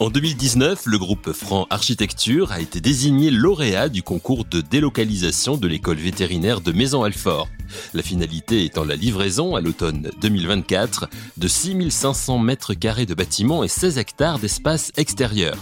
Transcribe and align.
En 0.00 0.10
2019, 0.10 0.86
le 0.86 0.98
groupe 0.98 1.32
Franc 1.32 1.66
Architecture 1.70 2.52
a 2.52 2.60
été 2.60 2.80
désigné 2.80 3.30
lauréat 3.30 3.88
du 3.88 4.04
concours 4.04 4.44
de 4.44 4.60
délocalisation 4.60 5.56
de 5.56 5.66
l'école 5.66 5.96
vétérinaire 5.96 6.60
de 6.60 6.70
Maison-Alfort. 6.70 7.48
La 7.94 8.02
finalité 8.02 8.64
étant 8.64 8.84
la 8.84 8.96
livraison 8.96 9.56
à 9.56 9.60
l'automne 9.60 10.10
2024 10.20 11.08
de 11.36 11.48
6500 11.48 12.38
mètres 12.38 12.74
carrés 12.74 13.06
de 13.06 13.14
bâtiments 13.14 13.64
et 13.64 13.68
16 13.68 13.98
hectares 13.98 14.38
d'espace 14.38 14.92
extérieur. 14.96 15.56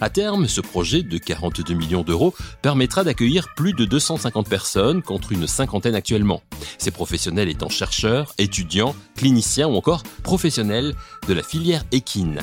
À 0.00 0.10
terme, 0.10 0.48
ce 0.48 0.60
projet 0.60 1.02
de 1.02 1.18
42 1.18 1.74
millions 1.74 2.02
d'euros 2.02 2.34
permettra 2.62 3.04
d'accueillir 3.04 3.54
plus 3.54 3.72
de 3.72 3.84
250 3.84 4.48
personnes 4.48 5.02
contre 5.02 5.32
une 5.32 5.46
cinquantaine 5.46 5.94
actuellement. 5.94 6.42
Ces 6.78 6.90
professionnels 6.90 7.48
étant 7.48 7.68
chercheurs, 7.68 8.34
étudiants, 8.38 8.94
cliniciens 9.16 9.68
ou 9.68 9.74
encore 9.74 10.02
professionnels 10.22 10.94
de 11.28 11.34
la 11.34 11.42
filière 11.42 11.84
équine. 11.92 12.40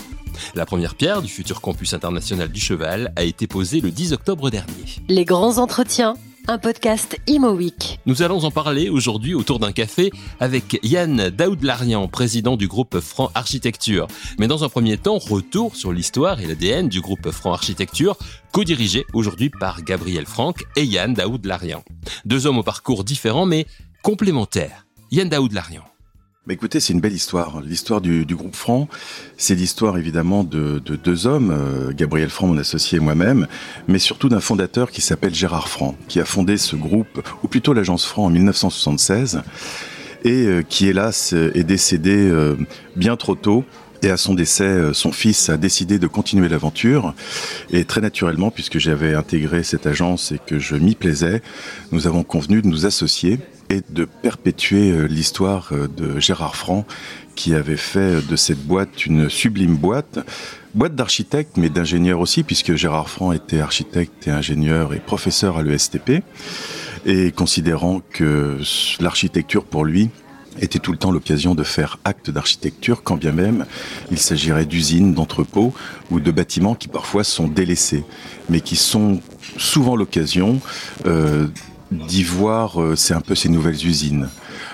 La 0.56 0.66
première 0.66 0.96
pierre 0.96 1.22
du 1.22 1.30
futur 1.30 1.62
campus 1.62 1.94
international 1.94 2.50
du 2.50 2.60
cheval 2.60 3.12
a 3.16 3.24
été 3.24 3.48
posée 3.48 3.82
le 3.82 3.92
10 3.92 4.14
octobre 4.14 4.50
dernier. 4.50 4.86
Les 5.10 5.26
grands 5.26 5.58
entretiens 5.58 6.16
un 6.50 6.58
podcast 6.58 7.20
Imo 7.28 7.60
Nous 8.06 8.22
allons 8.22 8.44
en 8.46 8.52
parler 8.52 8.90
aujourd'hui 8.90 9.34
autour 9.34 9.60
d'un 9.60 9.74
café 9.74 10.12
avec 10.40 10.80
Yann 10.82 11.30
Daoud-Larian, 11.30 12.08
président 12.08 12.56
du 12.56 12.68
groupe 12.68 13.00
Franc 13.00 13.30
Architecture. 13.36 14.08
Mais 14.40 14.48
dans 14.48 14.64
un 14.64 14.70
premier 14.70 14.98
temps, 14.98 15.18
retour 15.18 15.76
sur 15.76 15.92
l'histoire 15.92 16.40
et 16.40 16.46
l'ADN 16.46 16.88
du 16.88 17.02
groupe 17.02 17.32
Franc 17.32 17.54
Architecture, 17.54 18.18
co-dirigé 18.54 19.06
aujourd'hui 19.14 19.50
par 19.50 19.84
Gabriel 19.84 20.26
Franck 20.26 20.64
et 20.78 20.86
Yann 20.86 21.14
Daoud-Larian. 21.14 21.84
Deux 22.26 22.48
hommes 22.48 22.60
au 22.60 22.64
parcours 22.64 23.04
différents 23.04 23.46
mais 23.46 23.66
complémentaires. 24.02 24.86
Yann 25.12 25.28
Daoud-Larian. 25.28 25.84
Bah, 26.48 26.54
écoutez, 26.54 26.80
c'est 26.80 26.94
une 26.94 27.02
belle 27.02 27.12
histoire. 27.12 27.60
L'histoire 27.60 28.00
du, 28.00 28.26
groupe 28.26 28.56
Franc, 28.56 28.88
c'est 29.36 29.54
l'histoire 29.54 29.98
évidemment 29.98 30.46
de, 30.46 30.80
deux 30.80 31.28
hommes, 31.28 31.52
euh, 31.52 31.92
Gabriel 31.92 32.30
Franc, 32.30 32.48
mon 32.48 32.58
associé 32.58 33.00
et 33.00 33.02
moi-même, 33.02 33.48
mais 33.90 34.00
surtout 34.00 34.30
d'un 34.30 34.40
fondateur 34.40 34.90
qui 34.90 35.02
s'appelle 35.02 35.36
Gérard 35.36 35.68
Franc, 35.68 35.98
qui 36.08 36.22
a 36.22 36.26
fondé 36.26 36.56
ce 36.56 36.78
groupe, 36.78 37.22
ou 37.44 37.50
plutôt 37.50 37.74
l'agence 37.74 38.06
Franc 38.06 38.28
en 38.28 38.30
1976, 38.30 39.42
et 40.24 40.46
euh, 40.46 40.62
qui 40.62 40.88
hélas 40.88 41.34
est 41.34 41.66
décédé 41.66 42.16
euh, 42.16 42.56
bien 42.96 43.18
trop 43.18 43.36
tôt 43.36 43.66
et 44.02 44.10
à 44.10 44.16
son 44.16 44.34
décès, 44.34 44.94
son 44.94 45.12
fils 45.12 45.50
a 45.50 45.58
décidé 45.58 45.98
de 45.98 46.06
continuer 46.06 46.48
l'aventure. 46.48 47.16
Et 47.72 47.84
très 47.84 48.00
naturellement, 48.00 48.52
puisque 48.52 48.78
j'avais 48.78 49.16
intégré 49.16 49.64
cette 49.64 49.88
agence 49.88 50.32
et 50.32 50.38
que 50.38 50.60
je 50.60 50.76
m'y 50.76 50.94
plaisais, 50.94 51.42
nous 51.92 52.06
avons 52.06 52.24
convenu 52.24 52.62
de 52.62 52.68
nous 52.68 52.86
associer 52.86 53.40
et 53.70 53.82
de 53.90 54.06
perpétuer 54.06 54.92
euh, 54.92 55.06
l'histoire 55.06 55.70
euh, 55.72 55.88
de 55.88 56.20
Gérard 56.20 56.56
Franc 56.56 56.86
qui 57.36 57.54
avait 57.54 57.78
fait 57.78 58.26
de 58.26 58.36
cette 58.36 58.66
boîte 58.66 59.06
une 59.06 59.30
sublime 59.30 59.76
boîte, 59.76 60.20
boîte 60.74 60.96
d'architecte 60.96 61.58
mais 61.58 61.70
d'ingénieur 61.70 62.20
aussi 62.20 62.44
puisque 62.44 62.76
Gérard 62.76 63.10
Franc 63.10 63.32
était 63.32 63.60
architecte 63.60 64.28
et 64.28 64.32
ingénieur 64.32 64.94
et 64.94 65.00
professeur 65.00 65.58
à 65.58 65.64
l'ESTP 65.64 66.24
et 67.06 67.32
considérant 67.32 68.02
que 68.12 68.60
l'architecture 69.00 69.64
pour 69.64 69.86
lui 69.86 70.10
était 70.60 70.80
tout 70.80 70.92
le 70.92 70.98
temps 70.98 71.12
l'occasion 71.12 71.56
de 71.56 71.64
faire 71.64 72.00
acte 72.04 72.32
d'architecture, 72.32 73.04
quand 73.04 73.16
bien 73.16 73.32
même 73.32 73.66
il 74.12 74.18
s'agirait 74.18 74.66
d'usines, 74.66 75.14
d'entrepôts 75.14 75.74
ou 76.12 76.20
de 76.20 76.32
bâtiments 76.32 76.76
qui 76.76 76.88
parfois 76.88 77.24
sont 77.24 77.48
délaissés, 77.48 78.04
mais 78.50 78.62
qui 78.62 78.76
sont 78.76 79.22
souvent 79.58 79.96
l'occasion 79.96 80.60
euh, 81.06 81.48
d'y 81.92 82.24
voir, 82.24 82.82
euh, 82.82 82.96
c'est 82.96 83.14
un 83.14 83.22
peu 83.22 83.36
ces 83.36 83.50
nouvelles 83.50 83.86
usines. 83.86 84.30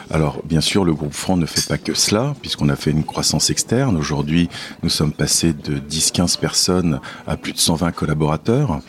Alors, 0.10 0.42
bien 0.44 0.62
sûr, 0.62 0.84
le 0.84 0.94
groupe 0.94 1.14
Franc 1.14 1.38
ne 1.38 1.46
fait 1.46 1.68
pas 1.68 1.78
que 1.78 1.94
cela, 1.94 2.36
puisqu'on 2.42 2.70
a 2.70 2.76
fait 2.76 2.92
une 2.92 3.04
croissance 3.04 3.50
externe. 3.50 3.98
Aujourd'hui, 3.98 4.50
nous 4.82 4.90
sommes 4.90 5.12
passés 5.12 5.54
de 5.54 5.78
10-15 5.78 6.40
personnes 6.40 7.00
à 7.28 7.38
plus 7.38 7.54
de 7.54 7.60
120 7.60 7.92
collaborateurs, 7.92 8.80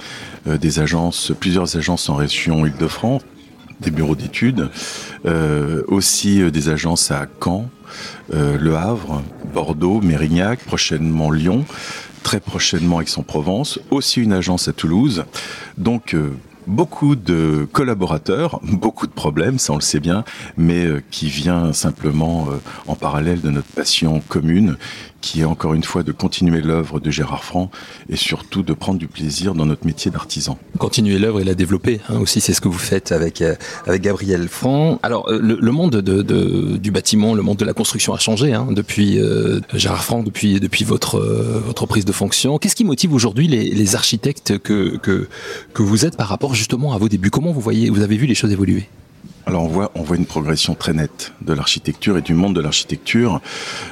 euh, 0.47 0.59
des 0.59 0.81
agences, 0.81 1.33
plusieurs 1.39 1.77
agences 1.77 2.09
en 2.09 2.17
région 2.17 2.67
Île-de-France, 2.67 3.23
des 3.81 3.91
bureaux 3.91 4.17
d'études, 4.17 4.71
euh, 5.27 5.83
aussi 5.89 6.51
des 6.51 6.69
agences 6.69 7.11
à 7.11 7.27
Caen, 7.43 7.69
Le 8.33 8.75
Havre, 8.77 9.23
Bordeaux, 9.53 10.01
Mérignac, 10.01 10.61
prochainement 10.61 11.31
Lyon, 11.31 11.65
très 12.23 12.41
prochainement 12.41 13.01
Aix-en-Provence, 13.01 13.79
aussi 13.91 14.21
une 14.21 14.33
agence 14.33 14.69
à 14.69 14.73
Toulouse. 14.73 15.25
Donc, 15.77 16.17
beaucoup 16.67 17.17
de 17.17 17.67
collaborateurs, 17.73 18.61
beaucoup 18.63 19.07
de 19.07 19.13
problèmes, 19.13 19.59
ça 19.59 19.73
on 19.73 19.77
le 19.77 19.83
sait 19.83 20.01
bien, 20.01 20.25
mais 20.57 20.85
euh, 20.85 21.03
qui 21.11 21.29
vient 21.29 21.73
simplement 21.73 22.49
euh, 22.51 22.57
en 22.87 22.95
parallèle 22.95 23.41
de 23.41 23.51
notre 23.51 23.69
passion 23.69 24.23
commune, 24.29 24.77
qui 25.25 25.41
est 25.41 25.45
encore 25.45 25.73
une 25.73 25.83
fois 25.83 26.03
de 26.03 26.13
continuer 26.13 26.61
l'œuvre 26.61 27.01
de 27.01 27.11
Gérard 27.11 27.45
Franc 27.45 27.71
et 28.11 28.17
surtout 28.17 28.63
de 28.63 28.75
prendre 28.75 28.99
du 28.99 29.09
plaisir 29.09 29.55
dans 29.55 29.65
notre 29.65 29.87
métier 29.87 30.11
d'artisan. 30.11 30.59
Continuer 30.79 31.19
l'œuvre 31.19 31.41
et 31.41 31.45
la 31.45 31.55
développer 31.55 32.01
hein, 32.11 32.19
aussi, 32.19 32.43
c'est 32.43 32.53
ce 32.53 32.61
que 32.61 32.69
vous 32.69 32.79
faites 32.79 33.11
avec 33.11 33.41
euh, 33.41 33.55
avec 33.87 34.03
Gabriel 34.03 34.49
Franc. 34.49 35.01
Alors 35.03 35.31
le, 35.31 35.73
monde 35.73 35.97
de, 35.97 36.77
du 36.77 36.91
bâtiment, 36.91 37.35
le 37.35 37.41
monde 37.41 37.57
de 37.57 37.65
la 37.65 37.73
construction 37.73 38.13
a 38.13 38.19
changé 38.19 38.53
hein, 38.53 38.67
depuis 38.71 39.19
Gérard 39.73 40.05
Franc, 40.05 40.23
depuis 40.23 40.61
depuis 40.61 40.85
votre 40.85 41.19
votre 41.19 41.87
prise 41.87 42.05
de 42.05 42.13
fonction. 42.13 42.59
Qu'est-ce 42.59 42.77
qui 42.77 42.85
motive 42.85 43.15
aujourd'hui 43.15 43.49
les, 43.49 43.71
les 43.71 43.97
architectes 43.97 44.59
que, 44.59 44.99
que 44.99 45.27
que 45.73 45.83
vous 45.83 46.05
êtes 46.05 46.19
par 46.19 46.29
rapport 46.29 46.55
justement 46.55 46.93
à 46.93 46.99
vos 46.99 47.09
débuts? 47.09 47.31
Comment 47.31 47.53
vous 47.53 47.63
voyez, 47.63 47.89
vous 47.89 48.03
avez 48.03 48.19
vu 48.19 48.27
les 48.27 48.35
choses 48.35 48.53
évoluer? 48.53 48.89
Alors 49.47 49.65
on 49.65 49.69
voit, 49.69 49.91
on 49.95 50.15
une 50.15 50.27
progression 50.27 50.75
très 50.75 50.93
nette 50.93 51.33
de 51.43 51.53
l'architecture 51.53 52.17
et 52.17 52.23
du 52.23 52.35
monde 52.35 52.55
de 52.55 52.61
l'architecture, 52.61 53.41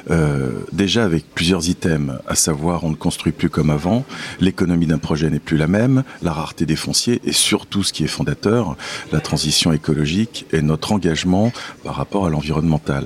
euh, 0.09 0.51
déjà 0.71 1.03
avec 1.03 1.25
plusieurs 1.33 1.69
items, 1.69 2.15
à 2.27 2.35
savoir 2.35 2.83
on 2.83 2.89
ne 2.89 2.95
construit 2.95 3.31
plus 3.31 3.49
comme 3.49 3.69
avant, 3.69 4.03
l'économie 4.39 4.87
d'un 4.87 4.97
projet 4.97 5.29
n'est 5.29 5.39
plus 5.39 5.57
la 5.57 5.67
même, 5.67 6.03
la 6.21 6.33
rareté 6.33 6.65
des 6.65 6.75
fonciers 6.75 7.21
et 7.23 7.33
surtout 7.33 7.83
ce 7.83 7.93
qui 7.93 8.03
est 8.03 8.07
fondateur, 8.07 8.75
la 9.11 9.19
transition 9.19 9.71
écologique 9.71 10.45
et 10.53 10.61
notre 10.61 10.91
engagement 10.91 11.51
par 11.83 11.95
rapport 11.95 12.25
à 12.25 12.29
l'environnemental. 12.29 13.05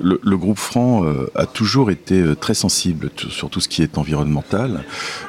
Le, 0.00 0.36
groupe 0.36 0.58
Franc 0.58 1.04
euh, 1.04 1.30
a 1.34 1.44
toujours 1.46 1.90
été 1.90 2.20
euh, 2.20 2.34
très 2.34 2.54
sensible 2.54 3.10
sur 3.28 3.50
tout 3.50 3.60
ce 3.60 3.68
qui 3.68 3.82
est 3.82 3.98
environnemental. 3.98 4.84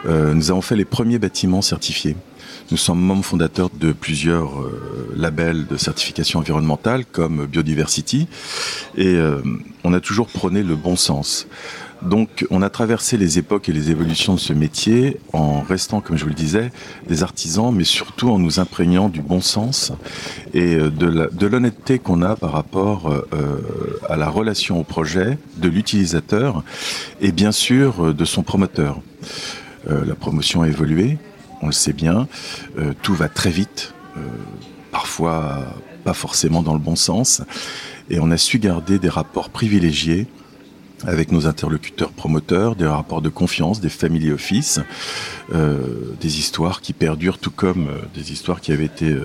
nous 0.05 0.51
avons 0.51 0.61
fait 0.61 0.77
les 0.77 0.85
premiers 0.85 1.19
bâtiments 1.19 1.61
certifiés 1.61 2.15
nous 2.71 2.77
sommes 2.77 2.99
membres 2.99 3.25
fondateurs 3.25 3.69
de 3.69 3.91
plusieurs 3.91 4.59
euh, 4.59 5.13
labels 5.15 5.67
de 5.67 5.77
certification 5.77 6.39
environnementale 6.39 7.05
comme 7.05 7.45
Biodiversity 7.45 8.27
et 8.97 9.15
euh, 9.15 9.41
on 9.83 9.93
a 9.93 9.99
toujours 9.99 10.27
prôné 10.27 10.63
le 10.63 10.75
bon 10.75 10.95
sens. 10.95 11.47
Donc 12.01 12.45
on 12.49 12.61
a 12.61 12.69
traversé 12.69 13.15
les 13.15 13.37
époques 13.37 13.69
et 13.69 13.73
les 13.73 13.91
évolutions 13.91 14.33
de 14.33 14.39
ce 14.39 14.51
métier 14.51 15.19
en 15.31 15.61
restant, 15.61 16.01
comme 16.01 16.17
je 16.17 16.23
vous 16.23 16.29
le 16.29 16.35
disais, 16.35 16.71
des 17.07 17.23
artisans, 17.23 17.73
mais 17.73 17.85
surtout 17.85 18.29
en 18.29 18.39
nous 18.39 18.59
imprégnant 18.59 19.07
du 19.07 19.21
bon 19.21 19.39
sens 19.39 19.93
et 20.53 20.75
euh, 20.75 20.89
de 20.89 21.47
l'honnêteté 21.47 21.99
qu'on 21.99 22.21
a 22.21 22.35
par 22.35 22.51
rapport 22.51 23.13
à 24.09 24.17
la 24.17 24.29
relation 24.29 24.79
au 24.79 24.83
projet, 24.83 25.37
de 25.57 25.69
l'utilisateur 25.69 26.63
et 27.21 27.31
bien 27.31 27.51
sûr 27.51 28.13
de 28.13 28.25
son 28.25 28.43
promoteur. 28.43 28.99
la 29.87 30.15
promotion 30.15 30.61
a 30.61 30.67
évolué, 30.67 31.17
on 31.63 31.67
le 31.67 31.71
sait 31.71 31.93
bien. 31.93 32.27
Euh, 32.77 32.93
tout 33.01 33.15
va 33.15 33.29
très 33.29 33.49
vite, 33.49 33.93
euh, 34.17 34.21
parfois 34.91 35.65
pas 36.03 36.13
forcément 36.13 36.61
dans 36.61 36.73
le 36.73 36.79
bon 36.79 36.97
sens. 36.97 37.41
Et 38.09 38.19
on 38.19 38.29
a 38.31 38.37
su 38.37 38.59
garder 38.59 38.99
des 38.99 39.09
rapports 39.09 39.49
privilégiés 39.49 40.27
avec 41.05 41.31
nos 41.31 41.47
interlocuteurs 41.47 42.11
promoteurs, 42.11 42.75
des 42.75 42.85
rapports 42.85 43.21
de 43.21 43.29
confiance, 43.29 43.81
des 43.81 43.89
family 43.89 44.31
office, 44.31 44.81
euh, 45.53 45.79
des 46.19 46.39
histoires 46.39 46.81
qui 46.81 46.93
perdurent, 46.93 47.39
tout 47.39 47.51
comme 47.51 47.89
des 48.13 48.31
histoires 48.31 48.61
qui 48.61 48.71
avaient 48.71 48.85
été 48.85 49.15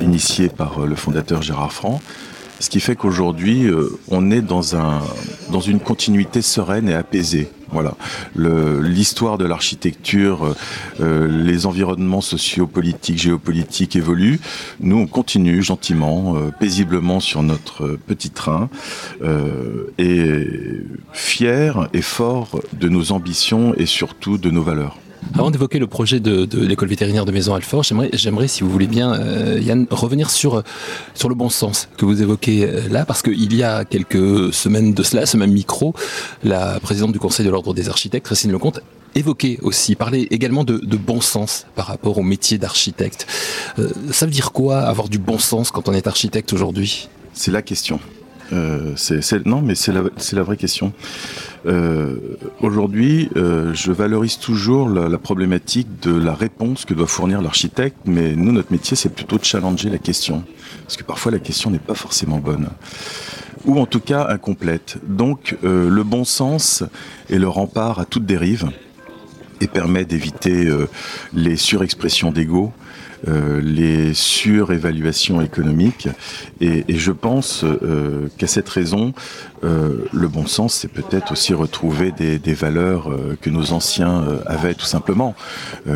initiées 0.00 0.48
par 0.48 0.80
le 0.80 0.94
fondateur 0.94 1.42
Gérard 1.42 1.72
Franc. 1.72 2.00
Ce 2.60 2.70
qui 2.70 2.78
fait 2.78 2.94
qu'aujourd'hui, 2.94 3.68
on 4.08 4.30
est 4.30 4.42
dans, 4.42 4.76
un, 4.76 5.00
dans 5.50 5.60
une 5.60 5.80
continuité 5.80 6.42
sereine 6.42 6.88
et 6.88 6.94
apaisée 6.94 7.48
voilà, 7.72 7.94
l'histoire 8.36 9.38
de 9.38 9.46
l'architecture, 9.46 10.44
euh, 10.44 10.54
euh, 11.00 11.44
les 11.44 11.66
environnements 11.66 12.20
sociopolitiques, 12.20 13.18
géopolitiques 13.18 13.96
évoluent. 13.96 14.40
Nous, 14.80 14.96
on 14.96 15.06
continue 15.06 15.62
gentiment, 15.62 16.36
euh, 16.36 16.50
paisiblement 16.50 17.20
sur 17.20 17.42
notre 17.42 17.98
petit 18.06 18.30
train, 18.30 18.68
et 19.98 20.46
fiers 21.12 21.72
et 21.92 22.02
forts 22.02 22.60
de 22.72 22.88
nos 22.88 23.12
ambitions 23.12 23.74
et 23.76 23.86
surtout 23.86 24.38
de 24.38 24.50
nos 24.50 24.62
valeurs. 24.62 24.96
Avant 25.34 25.50
d'évoquer 25.50 25.78
le 25.78 25.86
projet 25.86 26.20
de, 26.20 26.46
l'école 26.58 26.88
vétérinaire 26.88 27.24
de 27.24 27.32
Maison 27.32 27.54
Alfort, 27.54 27.84
j'aimerais, 27.84 28.48
si 28.48 28.62
vous 28.62 28.70
voulez 28.70 28.86
bien, 28.86 29.14
euh, 29.14 29.58
Yann, 29.60 29.86
revenir 29.90 30.30
sur, 30.30 30.62
sur 31.14 31.28
le 31.28 31.34
bon 31.34 31.48
sens 31.48 31.88
que 31.96 32.04
vous 32.04 32.20
évoquez 32.20 32.64
euh, 32.64 32.88
là, 32.90 33.04
parce 33.06 33.22
qu'il 33.22 33.54
y 33.54 33.62
a 33.62 33.84
quelques 33.84 34.52
semaines 34.52 34.92
de 34.92 35.02
cela, 35.02 35.24
ce 35.24 35.36
même 35.36 35.52
micro, 35.52 35.94
la 36.44 36.78
présidente 36.80 37.12
du 37.12 37.18
Conseil 37.18 37.46
de 37.46 37.50
l'Ordre 37.50 37.72
des 37.72 37.88
architectes, 37.88 38.26
Christine 38.26 38.52
Lecomte, 38.52 38.80
évoquait 39.14 39.58
aussi, 39.62 39.94
parlait 39.94 40.26
également 40.30 40.64
de, 40.64 40.96
bon 40.96 41.20
sens 41.20 41.66
par 41.74 41.86
rapport 41.86 42.18
au 42.18 42.22
métier 42.22 42.58
d'architecte. 42.58 43.26
Euh, 43.78 43.88
ça 44.10 44.26
veut 44.26 44.32
dire 44.32 44.52
quoi 44.52 44.80
avoir 44.80 45.08
du 45.08 45.18
bon 45.18 45.38
sens 45.38 45.70
quand 45.70 45.88
on 45.88 45.92
est 45.92 46.06
architecte 46.06 46.52
aujourd'hui? 46.52 47.08
C'est 47.32 47.50
la 47.50 47.62
question. 47.62 48.00
Euh, 48.52 48.94
non, 49.46 49.62
mais 49.62 49.74
c'est 49.74 49.92
la 49.92 50.42
vraie 50.42 50.56
question. 50.58 50.92
Euh, 51.64 52.16
aujourd'hui, 52.60 53.30
euh, 53.36 53.72
je 53.74 53.92
valorise 53.92 54.38
toujours 54.38 54.88
la, 54.88 55.08
la, 55.08 55.18
problématique 55.18 56.00
de 56.00 56.12
la 56.12 56.34
réponse 56.34 56.84
que 56.84 56.94
doit 56.94 57.06
fournir 57.06 57.40
l'architecte, 57.40 57.98
mais 58.04 58.34
nous, 58.34 58.52
notre 58.52 58.72
métier, 58.72 58.96
c'est 58.96 59.10
plutôt 59.14 59.38
de 59.38 59.44
challenger 59.44 59.88
la 59.88 59.98
question, 59.98 60.44
parce 60.82 60.96
que 60.96 61.04
parfois 61.04 61.30
la 61.30 61.38
question 61.38 61.70
n'est 61.70 61.78
pas 61.78 61.94
forcément 61.94 62.38
bonne, 62.38 62.68
ou 63.64 63.78
en 63.78 63.86
tout 63.86 64.00
cas 64.00 64.26
incomplète. 64.28 64.98
Donc, 65.06 65.56
euh, 65.62 65.88
le 65.88 66.02
bon 66.02 66.24
sens 66.24 66.82
est 67.30 67.38
le 67.38 67.48
rempart 67.48 68.00
à 68.00 68.04
toute 68.04 68.26
dérive 68.26 68.68
et 69.60 69.68
permet 69.68 70.04
d'éviter 70.04 70.66
euh, 70.66 70.88
les 71.32 71.56
surexpressions 71.56 72.32
d'ego 72.32 72.72
les 73.26 74.14
surévaluations 74.14 75.40
économiques. 75.40 76.08
Et, 76.60 76.84
et 76.88 76.96
je 76.96 77.12
pense 77.12 77.64
euh, 77.64 78.28
qu'à 78.38 78.46
cette 78.46 78.68
raison, 78.68 79.14
euh, 79.64 80.06
le 80.12 80.26
bon 80.26 80.46
sens, 80.46 80.74
c'est 80.74 80.88
peut-être 80.88 81.32
aussi 81.32 81.54
retrouver 81.54 82.10
des, 82.10 82.38
des 82.38 82.54
valeurs 82.54 83.08
euh, 83.08 83.36
que 83.40 83.48
nos 83.48 83.72
anciens 83.72 84.22
euh, 84.22 84.38
avaient 84.46 84.74
tout 84.74 84.86
simplement. 84.86 85.34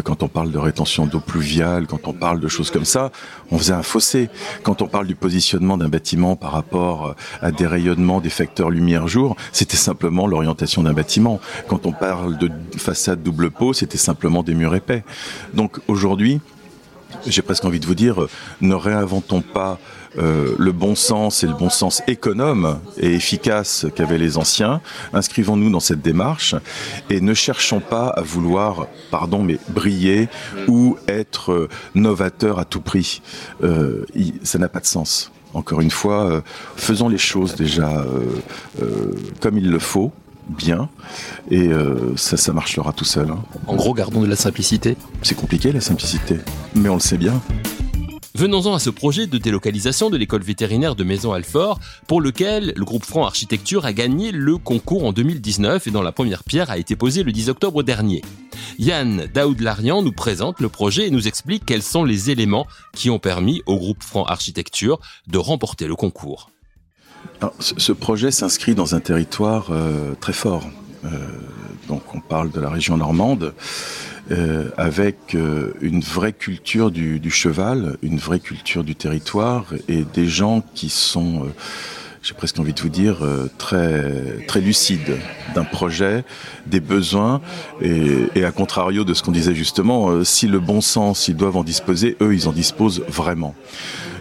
quand 0.04 0.22
on 0.22 0.28
parle 0.28 0.52
de 0.52 0.58
rétention 0.58 1.06
d'eau 1.06 1.20
pluviale, 1.20 1.86
quand 1.86 2.06
on 2.06 2.12
parle 2.12 2.40
de 2.40 2.48
choses 2.48 2.70
comme 2.70 2.84
ça, 2.84 3.10
on 3.50 3.58
faisait 3.58 3.72
un 3.72 3.82
fossé. 3.82 4.28
Quand 4.62 4.82
on 4.82 4.88
parle 4.88 5.06
du 5.06 5.14
positionnement 5.14 5.76
d'un 5.76 5.88
bâtiment 5.88 6.36
par 6.36 6.52
rapport 6.52 7.14
à 7.42 7.50
des 7.50 7.66
rayonnements 7.66 8.20
des 8.20 8.30
facteurs 8.30 8.70
lumière-jour, 8.70 9.36
c'était 9.52 9.76
simplement 9.76 10.26
l'orientation 10.26 10.82
d'un 10.82 10.92
bâtiment. 10.92 11.40
Quand 11.68 11.86
on 11.86 11.92
parle 11.92 12.38
de 12.38 12.50
façade 12.76 13.22
double 13.22 13.50
pot, 13.50 13.72
c'était 13.72 13.98
simplement 13.98 14.42
des 14.42 14.54
murs 14.54 14.74
épais. 14.74 15.04
Donc 15.54 15.78
aujourd'hui, 15.88 16.40
j'ai 17.26 17.42
presque 17.42 17.64
envie 17.64 17.80
de 17.80 17.86
vous 17.86 17.94
dire, 17.94 18.26
ne 18.60 18.74
réinventons 18.74 19.40
pas 19.40 19.78
euh, 20.18 20.54
le 20.58 20.72
bon 20.72 20.94
sens 20.94 21.44
et 21.44 21.46
le 21.46 21.52
bon 21.52 21.68
sens 21.68 22.02
économe 22.06 22.80
et 22.96 23.12
efficace 23.12 23.86
qu'avaient 23.94 24.18
les 24.18 24.38
anciens. 24.38 24.80
Inscrivons-nous 25.12 25.70
dans 25.70 25.80
cette 25.80 26.00
démarche 26.00 26.54
et 27.10 27.20
ne 27.20 27.34
cherchons 27.34 27.80
pas 27.80 28.08
à 28.08 28.22
vouloir, 28.22 28.86
pardon, 29.10 29.42
mais 29.42 29.58
briller 29.68 30.28
ou 30.68 30.96
être 31.06 31.52
euh, 31.52 31.68
novateur 31.94 32.58
à 32.58 32.64
tout 32.64 32.80
prix. 32.80 33.20
Euh, 33.62 34.06
ça 34.42 34.58
n'a 34.58 34.68
pas 34.68 34.80
de 34.80 34.86
sens. 34.86 35.32
Encore 35.52 35.80
une 35.80 35.90
fois, 35.90 36.42
faisons 36.76 37.08
les 37.08 37.16
choses 37.16 37.54
déjà 37.54 38.04
comme 39.40 39.56
il 39.56 39.70
le 39.70 39.78
faut 39.78 40.12
bien 40.48 40.88
et 41.50 41.68
euh, 41.68 42.16
ça, 42.16 42.36
ça 42.36 42.52
marchera 42.52 42.92
tout 42.92 43.04
seul. 43.04 43.30
Hein. 43.30 43.42
En 43.66 43.76
gros, 43.76 43.94
gardons 43.94 44.22
de 44.22 44.26
la 44.26 44.36
simplicité. 44.36 44.96
C'est 45.22 45.34
compliqué 45.34 45.72
la 45.72 45.80
simplicité, 45.80 46.38
mais 46.74 46.88
on 46.88 46.94
le 46.94 47.00
sait 47.00 47.18
bien. 47.18 47.40
Venons-en 48.36 48.74
à 48.74 48.78
ce 48.78 48.90
projet 48.90 49.26
de 49.26 49.38
délocalisation 49.38 50.10
de 50.10 50.18
l'école 50.18 50.42
vétérinaire 50.42 50.94
de 50.94 51.04
Maison-Alfort, 51.04 51.80
pour 52.06 52.20
lequel 52.20 52.74
le 52.76 52.84
groupe 52.84 53.06
Franc 53.06 53.24
Architecture 53.24 53.86
a 53.86 53.94
gagné 53.94 54.30
le 54.30 54.58
concours 54.58 55.06
en 55.06 55.14
2019 55.14 55.86
et 55.86 55.90
dont 55.90 56.02
la 56.02 56.12
première 56.12 56.44
pierre 56.44 56.68
a 56.68 56.76
été 56.76 56.96
posée 56.96 57.22
le 57.22 57.32
10 57.32 57.48
octobre 57.48 57.82
dernier. 57.82 58.20
Yann 58.78 59.26
Daoud-Larian 59.32 60.02
nous 60.02 60.12
présente 60.12 60.60
le 60.60 60.68
projet 60.68 61.06
et 61.06 61.10
nous 61.10 61.26
explique 61.26 61.64
quels 61.64 61.82
sont 61.82 62.04
les 62.04 62.30
éléments 62.30 62.66
qui 62.94 63.08
ont 63.08 63.18
permis 63.18 63.62
au 63.64 63.78
groupe 63.78 64.02
Franc 64.02 64.24
Architecture 64.24 65.00
de 65.28 65.38
remporter 65.38 65.86
le 65.86 65.96
concours. 65.96 66.50
Ce 67.60 67.92
projet 67.92 68.30
s'inscrit 68.30 68.74
dans 68.74 68.94
un 68.94 69.00
territoire 69.00 69.68
euh, 69.70 70.14
très 70.20 70.32
fort. 70.32 70.68
Euh, 71.04 71.08
donc 71.88 72.14
on 72.14 72.20
parle 72.20 72.50
de 72.50 72.60
la 72.60 72.68
région 72.68 72.96
normande, 72.96 73.54
euh, 74.30 74.70
avec 74.76 75.36
une 75.80 76.00
vraie 76.00 76.32
culture 76.32 76.90
du, 76.90 77.30
cheval, 77.30 77.96
une 78.02 78.18
vraie 78.18 78.40
culture 78.40 78.82
du 78.82 78.96
territoire 78.96 79.66
et 79.88 80.04
des 80.04 80.26
gens 80.26 80.64
qui 80.74 80.88
sont, 80.88 81.46
j'ai 82.22 82.34
presque 82.34 82.58
envie 82.58 82.72
de 82.72 82.80
vous 82.80 82.88
dire, 82.88 83.18
très, 83.56 84.44
très 84.48 84.60
lucides 84.60 85.16
d'un 85.54 85.62
projet, 85.62 86.24
des 86.66 86.80
besoins 86.80 87.40
et, 87.80 88.26
et, 88.34 88.44
à 88.44 88.50
contrario 88.50 89.04
de 89.04 89.14
ce 89.14 89.22
qu'on 89.22 89.30
disait 89.30 89.54
justement, 89.54 90.24
si 90.24 90.48
le 90.48 90.58
bon 90.58 90.80
sens, 90.80 91.28
ils 91.28 91.36
doivent 91.36 91.58
en 91.58 91.64
disposer, 91.64 92.16
eux, 92.20 92.34
ils 92.34 92.48
en 92.48 92.52
disposent 92.52 93.04
vraiment. 93.06 93.54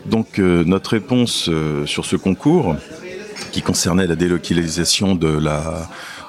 Donc 0.05 0.37
notre 0.37 0.91
réponse 0.91 1.49
sur 1.85 2.05
ce 2.05 2.15
concours, 2.15 2.75
qui 3.55 3.61
concernait 3.61 4.07
la 4.07 4.15
délocalisation 4.15 5.15
de 5.15 5.39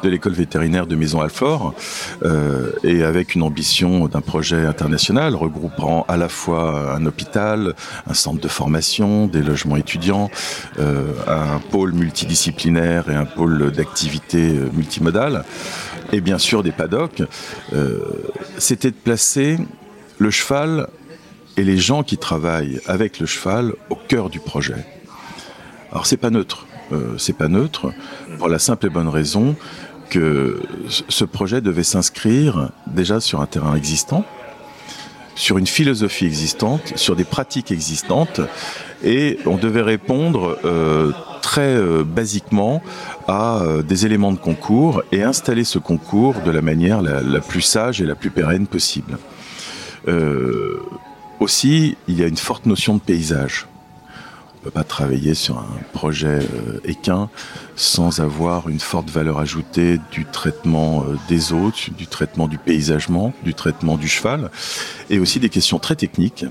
l'école 0.05 0.33
vétérinaire 0.33 0.87
de 0.87 0.95
Maison 0.95 1.21
Alfort 1.21 1.75
euh, 2.23 2.71
et 2.85 3.03
avec 3.03 3.35
une 3.35 3.43
ambition 3.43 4.07
d'un 4.07 4.21
projet 4.21 4.65
international 4.65 5.35
regroupant 5.35 6.05
à 6.09 6.17
la 6.17 6.29
fois 6.29 6.95
un 6.95 7.05
hôpital, 7.05 7.75
un 8.09 8.15
centre 8.15 8.41
de 8.41 8.49
formation, 8.49 9.27
des 9.27 9.43
logements 9.43 9.77
étudiants, 9.77 10.31
euh, 10.79 11.13
un 11.27 11.59
pôle 11.59 11.93
multidisciplinaire 11.93 13.11
et 13.11 13.15
un 13.15 13.25
pôle 13.25 13.73
d'activité 13.73 14.51
euh, 14.51 14.71
multimodale 14.73 15.45
et 16.13 16.21
bien 16.21 16.39
sûr 16.39 16.63
des 16.63 16.71
paddocks, 16.71 17.23
euh, 17.73 17.99
c'était 18.59 18.91
de 18.91 18.97
placer 18.97 19.59
le 20.19 20.31
cheval 20.31 20.87
et 21.57 21.65
les 21.65 21.79
gens 21.79 22.03
qui 22.03 22.19
travaillent 22.19 22.81
avec 22.87 23.21
le 23.21 23.27
cheval 23.27 23.75
au 23.91 23.97
cœur 23.97 24.31
du 24.31 24.41
projet. 24.41 24.87
Alors 25.91 26.07
c'est 26.07 26.17
pas 26.17 26.31
neutre, 26.31 26.67
euh, 26.93 27.17
c'est 27.19 27.33
pas 27.33 27.49
neutre 27.49 27.93
pour 28.39 28.49
la 28.49 28.59
simple 28.59 28.87
et 28.87 28.91
bonne 28.91 29.09
raison 29.09 29.57
que 30.11 30.63
ce 31.09 31.25
projet 31.25 31.61
devait 31.61 31.83
s'inscrire 31.83 32.71
déjà 32.87 33.21
sur 33.21 33.41
un 33.41 33.47
terrain 33.47 33.75
existant, 33.75 34.25
sur 35.35 35.59
une 35.59 35.67
philosophie 35.67 36.27
existante, 36.27 36.97
sur 36.97 37.17
des 37.17 37.25
pratiques 37.25 37.71
existantes, 37.71 38.41
et 39.05 39.39
on 39.47 39.57
devait 39.57 39.83
répondre 39.83 40.59
euh, 40.65 41.13
très 41.43 41.77
euh, 41.77 42.05
basiquement 42.05 42.83
à 43.29 43.63
euh, 43.63 43.83
des 43.83 44.07
éléments 44.07 44.33
de 44.33 44.39
concours 44.39 45.03
et 45.13 45.23
installer 45.23 45.65
ce 45.65 45.79
concours 45.79 46.41
de 46.45 46.51
la 46.51 46.63
manière 46.63 47.03
la, 47.03 47.21
la 47.21 47.41
plus 47.41 47.61
sage 47.61 48.01
et 48.01 48.07
la 48.07 48.15
plus 48.15 48.31
pérenne 48.31 48.67
possible. 48.67 49.19
Aussi, 51.41 51.97
il 52.09 52.19
y 52.19 52.25
a 52.25 52.27
une 52.27 52.37
forte 52.37 52.67
notion 52.67 52.95
de 52.95 53.01
paysage. 53.01 53.67
Peut 54.63 54.71
pas 54.73 54.83
travailler 54.83 55.35
sur 55.35 55.59
un 55.59 55.79
projet 55.93 56.41
euh, 56.41 56.81
équin 56.85 57.31
sans 57.77 58.19
avoir 58.19 58.69
une 58.69 58.81
forte 58.81 59.09
valeur 59.11 59.39
ajoutée 59.39 60.01
du 60.11 60.25
traitement 60.25 61.05
euh, 61.05 61.17
des 61.29 61.53
hôtes, 61.53 61.91
du 61.97 62.09
traitement 62.09 62.49
du 62.49 62.59
paysagement, 62.59 63.33
du 63.45 63.55
traitement 63.55 63.97
du 63.97 64.09
cheval, 64.09 64.51
et 65.09 65.21
aussi 65.21 65.39
des 65.39 65.51
questions 65.51 65.79
très 65.79 65.95
techniques, 65.95 66.47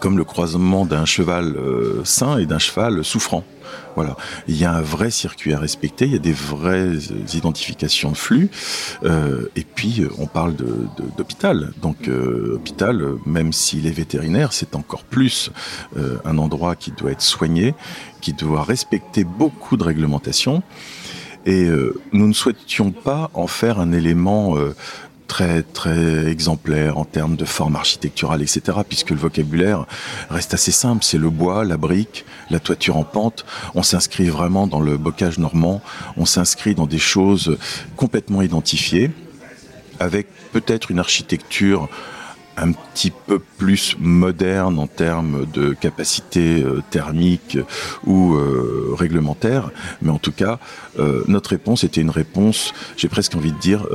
comme 0.00 0.16
le 0.18 0.24
croisement 0.24 0.84
d'un 0.86 1.04
cheval 1.04 1.56
euh, 1.56 2.02
sain 2.04 2.38
et 2.38 2.46
d'un 2.46 2.58
cheval 2.58 3.04
souffrant. 3.04 3.44
Voilà, 3.96 4.16
il 4.48 4.56
y 4.56 4.64
a 4.64 4.72
un 4.72 4.80
vrai 4.80 5.10
circuit 5.10 5.52
à 5.52 5.58
respecter, 5.58 6.06
il 6.06 6.12
y 6.12 6.16
a 6.16 6.20
des 6.20 6.32
vraies 6.32 6.92
identifications 7.34 8.10
de 8.10 8.16
flux, 8.16 8.50
euh, 9.04 9.48
et 9.56 9.64
puis 9.64 10.02
on 10.18 10.26
parle 10.26 10.54
d'hôpital. 11.16 11.72
Donc 11.82 12.08
euh, 12.08 12.54
hôpital, 12.54 13.02
même 13.26 13.52
s'il 13.52 13.86
est 13.86 13.92
vétérinaire, 13.92 14.52
c'est 14.52 14.74
encore 14.74 15.04
plus 15.04 15.50
euh, 15.96 16.18
un 16.24 16.38
endroit 16.38 16.76
qui 16.76 16.92
doit 16.92 17.10
être 17.10 17.22
soigné, 17.22 17.74
qui 18.20 18.32
doit 18.32 18.62
respecter 18.62 19.24
beaucoup 19.24 19.76
de 19.76 19.84
réglementations. 19.84 20.62
Et 21.46 21.64
euh, 21.64 21.98
nous 22.12 22.28
ne 22.28 22.34
souhaitions 22.34 22.90
pas 22.90 23.30
en 23.34 23.46
faire 23.46 23.80
un 23.80 23.92
élément 23.92 24.56
euh, 24.56 24.74
très 25.30 25.62
très 25.62 26.26
exemplaire 26.26 26.98
en 26.98 27.04
termes 27.04 27.36
de 27.36 27.44
forme 27.44 27.76
architecturale, 27.76 28.42
etc. 28.42 28.78
Puisque 28.86 29.10
le 29.10 29.16
vocabulaire 29.16 29.86
reste 30.28 30.54
assez 30.54 30.72
simple, 30.72 31.04
c'est 31.04 31.18
le 31.18 31.30
bois, 31.30 31.64
la 31.64 31.76
brique, 31.76 32.24
la 32.50 32.58
toiture 32.58 32.96
en 32.96 33.04
pente. 33.04 33.44
On 33.76 33.84
s'inscrit 33.84 34.28
vraiment 34.28 34.66
dans 34.66 34.80
le 34.80 34.96
bocage 34.96 35.38
normand, 35.38 35.82
on 36.16 36.26
s'inscrit 36.26 36.74
dans 36.74 36.88
des 36.88 36.98
choses 36.98 37.58
complètement 37.94 38.42
identifiées, 38.42 39.12
avec 40.00 40.26
peut-être 40.52 40.90
une 40.90 40.98
architecture 40.98 41.88
un 42.56 42.72
petit 42.72 43.12
peu 43.12 43.38
plus 43.38 43.96
moderne 44.00 44.80
en 44.80 44.88
termes 44.88 45.46
de 45.54 45.74
capacité 45.74 46.60
euh, 46.60 46.82
thermique 46.90 47.56
ou 48.04 48.34
euh, 48.34 48.96
réglementaire, 48.98 49.70
mais 50.02 50.10
en 50.10 50.18
tout 50.18 50.32
cas, 50.32 50.58
euh, 50.98 51.22
notre 51.28 51.50
réponse 51.50 51.84
était 51.84 52.00
une 52.00 52.10
réponse, 52.10 52.74
j'ai 52.96 53.08
presque 53.08 53.36
envie 53.36 53.52
de 53.52 53.58
dire, 53.58 53.86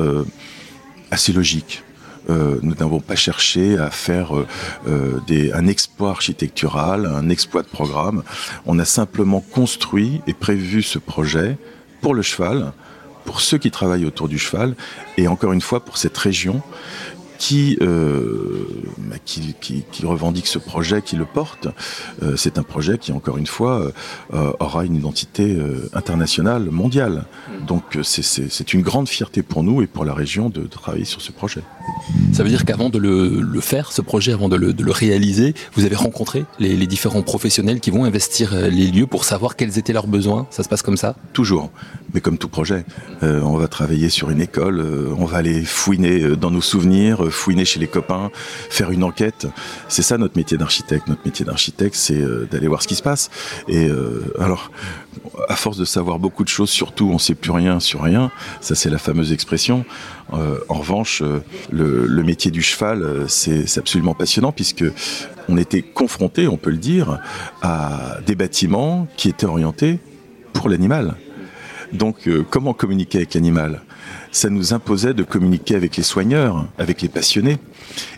assez 1.12 1.34
logique. 1.34 1.84
Euh, 2.30 2.58
nous 2.64 2.74
n'avons 2.76 3.00
pas 3.00 3.16
cherché 3.16 3.78
à 3.78 3.92
faire 3.92 4.36
euh, 4.36 4.48
euh, 4.88 5.52
un 5.54 5.68
exploit 5.68 6.10
architectural, 6.10 7.06
un 7.06 7.30
exploit 7.30 7.62
de 7.62 7.68
programme. 7.68 8.24
On 8.66 8.80
a 8.80 8.86
simplement 8.86 9.42
construit 9.42 10.22
et 10.26 10.34
prévu 10.34 10.82
ce 10.82 10.98
projet 10.98 11.58
pour 12.02 12.16
le 12.16 12.24
cheval, 12.24 12.74
pour 13.26 13.42
ceux 13.42 13.58
qui 13.58 13.70
travaillent 13.70 14.06
autour 14.06 14.28
du 14.28 14.40
cheval, 14.40 14.76
et 15.18 15.28
encore 15.28 15.54
une 15.54 15.62
fois 15.62 15.86
pour 15.86 15.98
cette 15.98 16.18
région 16.18 16.62
qui, 17.38 17.78
euh, 17.82 18.68
qui, 19.26 19.56
qui, 19.60 19.84
qui, 19.92 20.06
revendique 20.06 20.48
ce 20.48 20.60
projet, 20.60 21.02
qui 21.02 21.16
le 21.16 21.26
porte. 21.26 21.68
Euh, 22.24 22.36
c'est 22.36 22.58
un 22.58 22.64
projet 22.64 22.98
qui, 22.98 23.12
encore 23.12 23.38
une 23.38 23.48
fois, 23.48 23.92
euh, 24.34 24.52
aura 24.60 24.86
une 24.86 24.96
identité 24.96 25.58
internationale, 25.94 26.70
mondiale. 26.72 27.26
donc 27.68 27.98
c'est 28.04 28.74
une 28.74 28.82
grande 28.82 29.10
fierté 29.10 29.42
pour 29.42 29.64
nous 29.64 29.82
et 29.82 29.88
pour 29.88 30.06
la 30.06 30.14
région 30.14 30.50
de, 30.50 30.66
travailler 30.66 31.06
sur 31.06 31.22
ce 31.22 31.32
projet. 31.32 31.62
Ça 32.36 32.44
veut 32.44 32.50
dire 32.50 32.66
qu'avant 32.66 32.90
de 32.90 32.98
le, 32.98 33.62
faire, 33.62 33.94
ce 33.94 34.02
projet, 34.02 34.34
avant 34.34 34.50
de 34.50 34.58
le, 34.58 34.92
réaliser, 34.92 35.54
vous 35.76 35.86
avez 35.86 35.96
rencontré 35.96 36.44
les, 36.60 36.76
différents 36.86 37.22
professionnels 37.22 37.80
qui 37.80 37.92
vont 37.92 38.04
investir 38.04 38.54
les 38.70 38.88
lieux 38.88 39.08
pour 39.08 39.24
savoir 39.24 39.56
quels 39.56 39.80
étaient 39.80 39.94
leurs 39.94 40.08
besoins 40.08 40.46
Ça 40.50 40.62
se 40.62 40.68
passe 40.68 40.82
comme 40.82 40.98
ça? 40.98 41.16
Toujours 41.32 41.72
mais 42.16 42.22
comme 42.22 42.38
tout 42.38 42.48
projet, 42.48 42.86
euh, 43.24 43.42
on 43.42 43.58
va 43.58 43.68
travailler 43.68 44.10
sur 44.10 44.30
une 44.30 44.40
école, 44.40 44.80
euh, 44.80 45.14
on 45.18 45.26
va 45.26 45.38
aller 45.38 45.66
fouiner 45.66 46.22
euh, 46.22 46.38
dans 46.38 46.50
nos 46.50 46.62
souvenirs, 46.62 47.30
fouiner 47.30 47.66
chez 47.66 47.78
les 47.78 47.88
copains, 47.88 48.32
faire 48.70 48.90
une 48.92 49.04
enquête. 49.04 49.48
C'est 49.90 50.02
ça 50.02 50.18
notre 50.18 50.38
métier 50.38 50.58
d'architecte. 50.58 51.10
Notre 51.10 51.26
métier 51.26 51.46
d'architecte, 51.46 51.96
c'est 51.96 52.24
d'aller 52.50 52.70
voir 52.70 52.82
ce 52.82 52.88
qui 52.88 52.96
se 52.96 53.04
passe. 53.04 53.30
Et 53.68 53.90
alors, 54.40 54.72
à 55.50 55.56
force 55.56 55.78
de 55.78 55.84
savoir 55.84 56.20
beaucoup 56.20 56.44
de 56.44 56.50
choses, 56.50 56.70
surtout 56.70 57.10
on 57.12 57.18
sait 57.18 57.36
plus 57.36 57.52
rien 57.52 57.82
sur 57.82 58.02
rien. 58.04 58.32
Ça, 58.62 58.76
c'est 58.76 58.90
la 58.90 58.98
fameuse 58.98 59.34
expression. 59.34 59.86
En 60.32 60.74
revanche, 60.74 61.22
le, 61.72 62.06
le, 62.08 62.24
métier 62.24 62.52
du 62.52 62.62
cheval, 62.62 63.26
c'est 63.28 63.78
absolument 63.78 64.14
passionnant 64.14 64.52
puisque 64.52 64.84
on 65.48 65.58
était 65.58 65.82
confronté, 65.82 66.48
on 66.48 66.58
peut 66.58 66.72
le 66.72 66.78
dire, 66.78 67.20
à 67.62 68.18
des 68.26 68.36
bâtiments 68.36 69.08
qui 69.18 69.30
étaient 69.30 69.46
orientés 69.46 70.00
pour 70.54 70.70
l'animal. 70.70 71.16
Donc, 71.94 72.28
euh, 72.28 72.44
comment 72.50 72.74
communiquer 72.74 73.20
avec 73.20 73.34
l'animal? 73.34 73.82
Ça 74.32 74.50
nous 74.50 74.74
imposait 74.74 75.14
de 75.14 75.24
communiquer 75.24 75.76
avec 75.76 75.96
les 75.98 76.04
soigneurs, 76.04 76.66
avec 76.78 77.02
les 77.02 77.08
passionnés, 77.08 77.58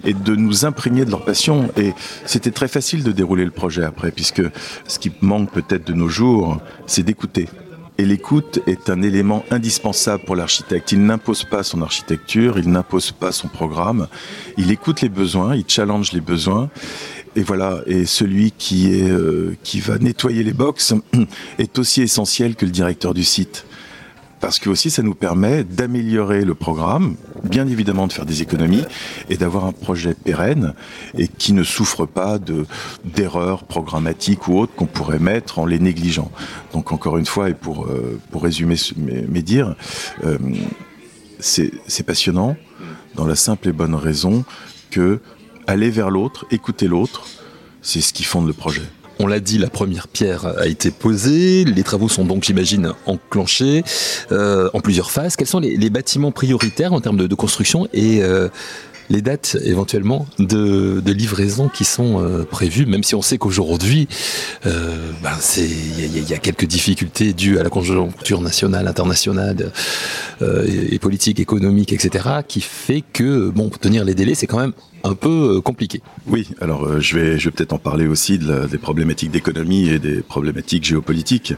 et 0.03 0.13
de 0.13 0.35
nous 0.35 0.65
imprégner 0.65 1.05
de 1.05 1.11
leur 1.11 1.23
passion. 1.23 1.69
Et 1.77 1.93
c'était 2.25 2.51
très 2.51 2.67
facile 2.67 3.03
de 3.03 3.11
dérouler 3.11 3.45
le 3.45 3.51
projet 3.51 3.83
après, 3.83 4.11
puisque 4.11 4.41
ce 4.87 4.99
qui 4.99 5.11
manque 5.21 5.51
peut-être 5.51 5.85
de 5.85 5.93
nos 5.93 6.09
jours, 6.09 6.59
c'est 6.87 7.03
d'écouter. 7.03 7.47
Et 7.99 8.05
l'écoute 8.05 8.59
est 8.67 8.89
un 8.91 9.01
élément 9.01 9.43
indispensable 9.49 10.23
pour 10.23 10.35
l'architecte. 10.35 10.91
Il 10.91 11.03
n'impose 11.03 11.43
pas 11.43 11.63
son 11.63 11.81
architecture, 11.81 12.59
il 12.59 12.69
n'impose 12.69 13.11
pas 13.11 13.31
son 13.31 13.47
programme. 13.47 14.07
Il 14.57 14.71
écoute 14.71 15.01
les 15.01 15.09
besoins, 15.09 15.55
il 15.55 15.65
challenge 15.67 16.13
les 16.13 16.21
besoins. 16.21 16.69
Et 17.35 17.41
voilà, 17.41 17.81
et 17.87 18.05
celui 18.05 18.51
qui 18.51 18.93
est 18.93 19.09
euh, 19.09 19.55
qui 19.63 19.79
va 19.79 19.97
nettoyer 19.97 20.43
les 20.43 20.53
box 20.53 20.93
est 21.59 21.79
aussi 21.79 22.01
essentiel 22.01 22.55
que 22.55 22.65
le 22.65 22.71
directeur 22.71 23.13
du 23.13 23.23
site 23.23 23.65
parce 24.39 24.59
que 24.59 24.69
aussi 24.69 24.89
ça 24.89 25.03
nous 25.03 25.15
permet 25.15 25.63
d'améliorer 25.63 26.45
le 26.45 26.53
programme, 26.53 27.15
bien 27.43 27.67
évidemment 27.67 28.07
de 28.07 28.13
faire 28.13 28.25
des 28.25 28.41
économies 28.41 28.83
et 29.29 29.37
d'avoir 29.37 29.65
un 29.65 29.71
projet 29.71 30.13
pérenne 30.13 30.73
et 31.17 31.27
qui 31.27 31.53
ne 31.53 31.63
souffre 31.63 32.05
pas 32.05 32.39
de 32.39 32.65
d'erreurs 33.03 33.63
programmatiques 33.63 34.47
ou 34.47 34.57
autres 34.57 34.73
qu'on 34.75 34.85
pourrait 34.85 35.19
mettre 35.19 35.59
en 35.59 35.65
les 35.65 35.79
négligeant. 35.79 36.31
Donc 36.73 36.91
encore 36.91 37.17
une 37.17 37.25
fois 37.25 37.49
et 37.49 37.53
pour 37.53 37.85
euh, 37.85 38.19
résumer 38.33 38.75
mes, 38.97 39.41
dires, 39.41 39.75
euh, 40.23 40.37
c'est 41.39 42.03
passionnant 42.05 42.55
dans 43.15 43.25
la 43.25 43.35
simple 43.35 43.69
et 43.69 43.71
bonne 43.71 43.95
raison 43.95 44.45
que 44.91 45.19
aller 45.65 45.89
vers 45.89 46.09
l'autre, 46.09 46.45
écouter 46.51 46.87
l'autre, 46.87 47.27
c'est 47.81 48.01
ce 48.01 48.13
qui 48.13 48.23
fonde 48.23 48.47
le 48.47 48.53
projet. 48.53 48.83
On 49.19 49.27
l'a 49.27 49.39
dit, 49.39 49.57
la 49.57 49.69
première 49.69 50.07
pierre 50.07 50.45
a 50.45 50.67
été 50.67 50.91
posée. 50.91 51.65
Les 51.65 51.83
travaux 51.83 52.09
sont 52.09 52.25
donc, 52.25 52.43
j'imagine, 52.43 52.93
enclenchés 53.05 53.83
euh, 54.31 54.69
en 54.73 54.79
plusieurs 54.79 55.11
phases. 55.11 55.35
Quels 55.35 55.47
sont 55.47 55.59
les, 55.59 55.89
bâtiments 55.89 56.31
prioritaires 56.31 56.93
en 56.93 57.01
termes 57.01 57.17
de, 57.17 57.35
construction 57.35 57.87
et 57.93 58.21
euh, 58.21 58.49
les 59.09 59.21
dates 59.21 59.57
éventuellement 59.63 60.27
de, 60.37 61.01
livraison 61.05 61.69
qui 61.69 61.85
sont 61.85 62.21
euh, 62.21 62.43
prévues, 62.43 62.85
même 62.85 63.03
si 63.03 63.15
on 63.15 63.21
sait 63.21 63.37
qu'aujourd'hui, 63.37 64.07
ben, 64.63 65.37
il 65.57 66.29
y, 66.29 66.33
a 66.33 66.37
quelques 66.37 66.65
difficultés 66.65 67.33
dues 67.33 67.57
à 67.57 67.63
la 67.63 67.69
conjoncture 67.69 68.41
nationale, 68.41 68.87
internationale 68.87 69.71
et, 70.41 70.99
politique, 70.99 71.39
économique, 71.39 71.93
etc., 71.93 72.25
qui 72.47 72.61
fait 72.61 73.03
que 73.13 73.49
bon, 73.49 73.69
tenir 73.69 74.03
les 74.03 74.13
délais, 74.13 74.35
c'est 74.35 74.47
quand 74.47 74.59
même 74.59 74.73
un 75.07 75.15
peu 75.15 75.57
euh, 75.57 75.61
compliqué. 75.61 76.01
Oui, 76.27 76.49
alors 76.59 76.85
euh, 76.85 76.99
je 76.99 77.17
vais, 77.17 77.39
je 77.39 77.45
vais 77.45 77.51
peut-être 77.51 77.73
en 77.73 77.77
parler 77.77 78.07
aussi 78.07 78.37
de 78.37 78.67
des 78.67 78.77
problématiques 78.77 79.31
d'économie 79.31 79.87
et 79.89 79.99
des 79.99 80.21
problématiques 80.21 80.83
géopolitiques. 80.83 81.53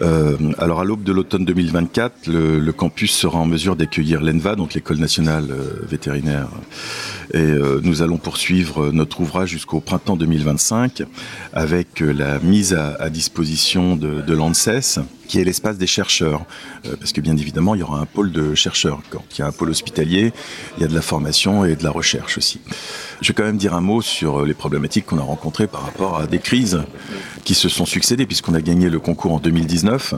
Euh, 0.00 0.36
alors 0.58 0.80
à 0.80 0.84
l'aube 0.84 1.02
de 1.02 1.12
l'automne 1.12 1.44
2024, 1.44 2.26
le, 2.26 2.58
le, 2.58 2.72
campus 2.72 3.12
sera 3.12 3.38
en 3.38 3.46
mesure 3.46 3.76
d'accueillir 3.76 4.22
l'ENVA, 4.22 4.56
donc 4.56 4.74
l'école 4.74 4.98
nationale 4.98 5.46
vétérinaire, 5.88 6.48
et 7.34 7.58
nous 7.82 8.02
allons 8.02 8.16
poursuivre 8.16 8.92
notre 8.92 9.20
ouvrage 9.20 9.50
jusqu'au 9.50 9.80
printemps 9.80 10.16
2025 10.16 11.02
avec 11.52 12.00
la 12.00 12.38
mise 12.38 12.74
à, 12.74 12.94
à 12.94 13.10
disposition 13.10 13.96
de, 13.96 14.20
de 14.20 14.34
l'ANSES 14.34 15.00
qui 15.28 15.40
est 15.40 15.44
l'espace 15.44 15.78
des 15.78 15.86
chercheurs. 15.86 16.44
Euh, 16.86 16.96
parce 16.98 17.12
que 17.12 17.20
bien 17.20 17.36
évidemment, 17.36 17.74
il 17.74 17.80
y 17.80 17.82
aura 17.82 18.00
un 18.00 18.06
pôle 18.06 18.32
de 18.32 18.54
chercheurs. 18.54 19.00
Quand 19.10 19.24
il 19.32 19.40
y 19.40 19.42
a 19.42 19.46
un 19.46 19.52
pôle 19.52 19.70
hospitalier, 19.70 20.32
il 20.76 20.82
y 20.82 20.84
a 20.84 20.88
de 20.88 20.94
la 20.94 21.02
formation 21.02 21.64
et 21.64 21.76
de 21.76 21.84
la 21.84 21.90
recherche 21.90 22.38
aussi. 22.38 22.60
Je 23.20 23.28
vais 23.28 23.34
quand 23.34 23.44
même 23.44 23.56
dire 23.56 23.74
un 23.74 23.80
mot 23.80 24.02
sur 24.02 24.40
euh, 24.40 24.46
les 24.46 24.54
problématiques 24.54 25.06
qu'on 25.06 25.18
a 25.18 25.22
rencontrées 25.22 25.66
par 25.66 25.82
rapport 25.82 26.18
à 26.18 26.26
des 26.26 26.38
crises 26.38 26.82
qui 27.44 27.54
se 27.54 27.68
sont 27.68 27.86
succédées, 27.86 28.26
puisqu'on 28.26 28.54
a 28.54 28.60
gagné 28.60 28.88
le 28.88 28.98
concours 28.98 29.32
en 29.34 29.38
2019. 29.38 30.14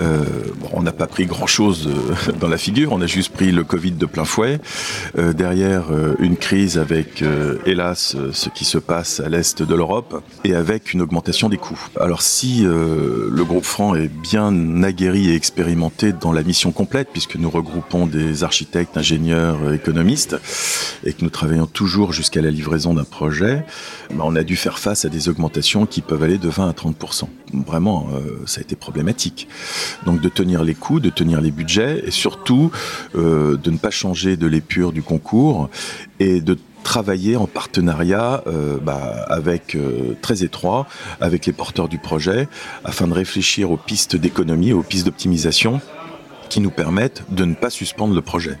Euh, 0.00 0.24
on 0.72 0.82
n'a 0.82 0.92
pas 0.92 1.06
pris 1.06 1.26
grand-chose 1.26 1.88
euh, 1.88 2.32
dans 2.40 2.48
la 2.48 2.58
figure, 2.58 2.92
on 2.92 3.00
a 3.00 3.06
juste 3.06 3.32
pris 3.32 3.50
le 3.52 3.64
Covid 3.64 3.92
de 3.92 4.06
plein 4.06 4.24
fouet. 4.24 4.60
Derrière, 5.16 5.86
une 6.18 6.36
crise 6.36 6.78
avec, 6.78 7.22
hélas, 7.66 8.16
ce 8.32 8.48
qui 8.48 8.64
se 8.64 8.78
passe 8.78 9.20
à 9.20 9.28
l'est 9.28 9.62
de 9.62 9.74
l'Europe, 9.74 10.22
et 10.44 10.54
avec 10.54 10.92
une 10.92 11.02
augmentation 11.02 11.48
des 11.48 11.56
coûts. 11.56 11.80
Alors 11.98 12.22
si 12.22 12.62
le 12.62 13.42
groupe 13.44 13.64
Franc 13.64 13.94
est 13.94 14.08
bien 14.08 14.82
aguerri 14.82 15.30
et 15.30 15.34
expérimenté 15.34 16.12
dans 16.12 16.32
la 16.32 16.42
mission 16.42 16.72
complète, 16.72 17.08
puisque 17.12 17.36
nous 17.36 17.50
regroupons 17.50 18.06
des 18.06 18.44
architectes, 18.44 18.96
ingénieurs, 18.96 19.72
économistes, 19.72 20.36
et 21.04 21.12
que 21.12 21.24
nous 21.24 21.30
travaillons 21.30 21.66
toujours 21.66 22.12
jusqu'à 22.12 22.29
la 22.38 22.50
livraison 22.50 22.94
d'un 22.94 23.04
projet, 23.04 23.64
ben, 24.10 24.22
on 24.22 24.36
a 24.36 24.42
dû 24.42 24.56
faire 24.56 24.78
face 24.78 25.04
à 25.04 25.08
des 25.08 25.28
augmentations 25.28 25.86
qui 25.86 26.00
peuvent 26.00 26.22
aller 26.22 26.38
de 26.38 26.48
20 26.48 26.68
à 26.68 26.72
30% 26.72 27.28
Vraiment, 27.52 28.08
euh, 28.14 28.42
ça 28.46 28.60
a 28.60 28.62
été 28.62 28.76
problématique. 28.76 29.48
Donc 30.06 30.20
de 30.20 30.28
tenir 30.28 30.62
les 30.62 30.74
coûts, 30.74 31.00
de 31.00 31.10
tenir 31.10 31.40
les 31.40 31.50
budgets, 31.50 32.02
et 32.06 32.10
surtout 32.10 32.70
euh, 33.16 33.56
de 33.56 33.70
ne 33.70 33.78
pas 33.78 33.90
changer 33.90 34.36
de 34.36 34.46
l'épure 34.46 34.92
du 34.92 35.02
concours 35.02 35.68
et 36.20 36.40
de 36.40 36.56
travailler 36.84 37.36
en 37.36 37.46
partenariat 37.46 38.42
euh, 38.46 38.78
bah, 38.78 39.26
avec 39.28 39.76
très 40.22 40.44
étroit 40.44 40.86
avec 41.20 41.44
les 41.44 41.52
porteurs 41.52 41.88
du 41.88 41.98
projet 41.98 42.48
afin 42.84 43.06
de 43.06 43.12
réfléchir 43.12 43.70
aux 43.70 43.76
pistes 43.76 44.16
d'économie, 44.16 44.72
aux 44.72 44.82
pistes 44.82 45.04
d'optimisation 45.06 45.80
qui 46.50 46.60
nous 46.60 46.70
permettent 46.70 47.22
de 47.30 47.46
ne 47.46 47.54
pas 47.54 47.70
suspendre 47.70 48.14
le 48.14 48.20
projet. 48.20 48.58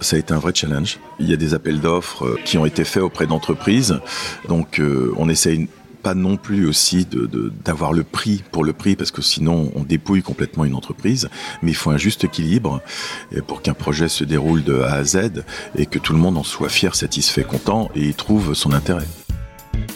Ça 0.00 0.16
a 0.16 0.18
été 0.18 0.34
un 0.34 0.38
vrai 0.38 0.52
challenge. 0.54 0.98
Il 1.18 1.30
y 1.30 1.32
a 1.32 1.36
des 1.36 1.54
appels 1.54 1.80
d'offres 1.80 2.26
euh, 2.26 2.40
qui 2.44 2.58
ont 2.58 2.66
été 2.66 2.84
faits 2.84 3.02
auprès 3.02 3.26
d'entreprises. 3.26 4.00
Donc 4.48 4.78
euh, 4.78 5.14
on 5.16 5.30
essaye 5.30 5.68
pas 6.02 6.14
non 6.14 6.36
plus 6.36 6.66
aussi 6.66 7.06
d'avoir 7.64 7.92
le 7.92 8.02
prix 8.02 8.42
pour 8.50 8.64
le 8.64 8.72
prix 8.72 8.96
parce 8.96 9.12
que 9.12 9.22
sinon 9.22 9.70
on 9.76 9.84
dépouille 9.84 10.22
complètement 10.22 10.64
une 10.64 10.74
entreprise 10.74 11.28
mais 11.62 11.70
il 11.70 11.74
faut 11.74 11.90
un 11.90 11.96
juste 11.96 12.24
équilibre 12.24 12.80
pour 13.46 13.62
qu'un 13.62 13.74
projet 13.74 14.08
se 14.08 14.24
déroule 14.24 14.64
de 14.64 14.80
A 14.80 14.94
à 14.94 15.04
Z 15.04 15.44
et 15.76 15.86
que 15.86 16.00
tout 16.00 16.12
le 16.12 16.18
monde 16.18 16.36
en 16.38 16.42
soit 16.42 16.70
fier, 16.70 16.96
satisfait, 16.96 17.44
content 17.44 17.88
et 17.94 18.08
y 18.08 18.14
trouve 18.14 18.54
son 18.54 18.72
intérêt. 18.72 19.06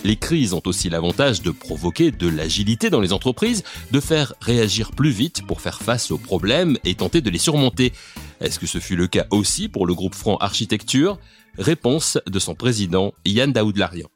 Les 0.05 0.17
crises 0.17 0.53
ont 0.53 0.63
aussi 0.67 0.89
l'avantage 0.89 1.43
de 1.43 1.51
provoquer 1.51 2.13
de 2.13 2.29
l'agilité 2.29 2.91
dans 2.91 3.01
les 3.01 3.13
entreprises, 3.13 3.65
de 3.91 4.01
faire 4.01 4.35
réagir 4.41 4.93
plus 4.93 5.11
vite 5.11 5.45
pour 5.47 5.61
faire 5.61 5.83
face 5.83 6.11
aux 6.11 6.19
problèmes 6.19 6.79
et 6.85 6.95
tenter 6.95 7.21
de 7.21 7.31
les 7.31 7.39
surmonter. 7.39 7.93
Est-ce 8.41 8.59
que 8.59 8.67
ce 8.67 8.79
fut 8.79 8.97
le 8.97 9.09
cas 9.09 9.27
aussi 9.31 9.69
pour 9.69 9.87
le 9.87 9.95
groupe 9.95 10.15
Franc 10.15 10.37
Architecture? 10.37 11.19
Réponse 11.59 12.19
de 12.27 12.39
son 12.39 12.55
président 12.55 13.15
Yann 13.25 13.53
Daoud-Larian. 13.53 14.09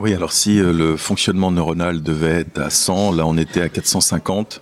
Oui, 0.00 0.14
alors 0.14 0.32
si 0.32 0.60
euh, 0.60 0.72
le 0.72 0.96
fonctionnement 0.96 1.50
neuronal 1.50 2.02
devait 2.02 2.40
être 2.40 2.60
à 2.60 2.70
100, 2.70 3.12
là 3.12 3.26
on 3.26 3.36
était 3.36 3.62
à 3.62 3.68
450, 3.68 4.60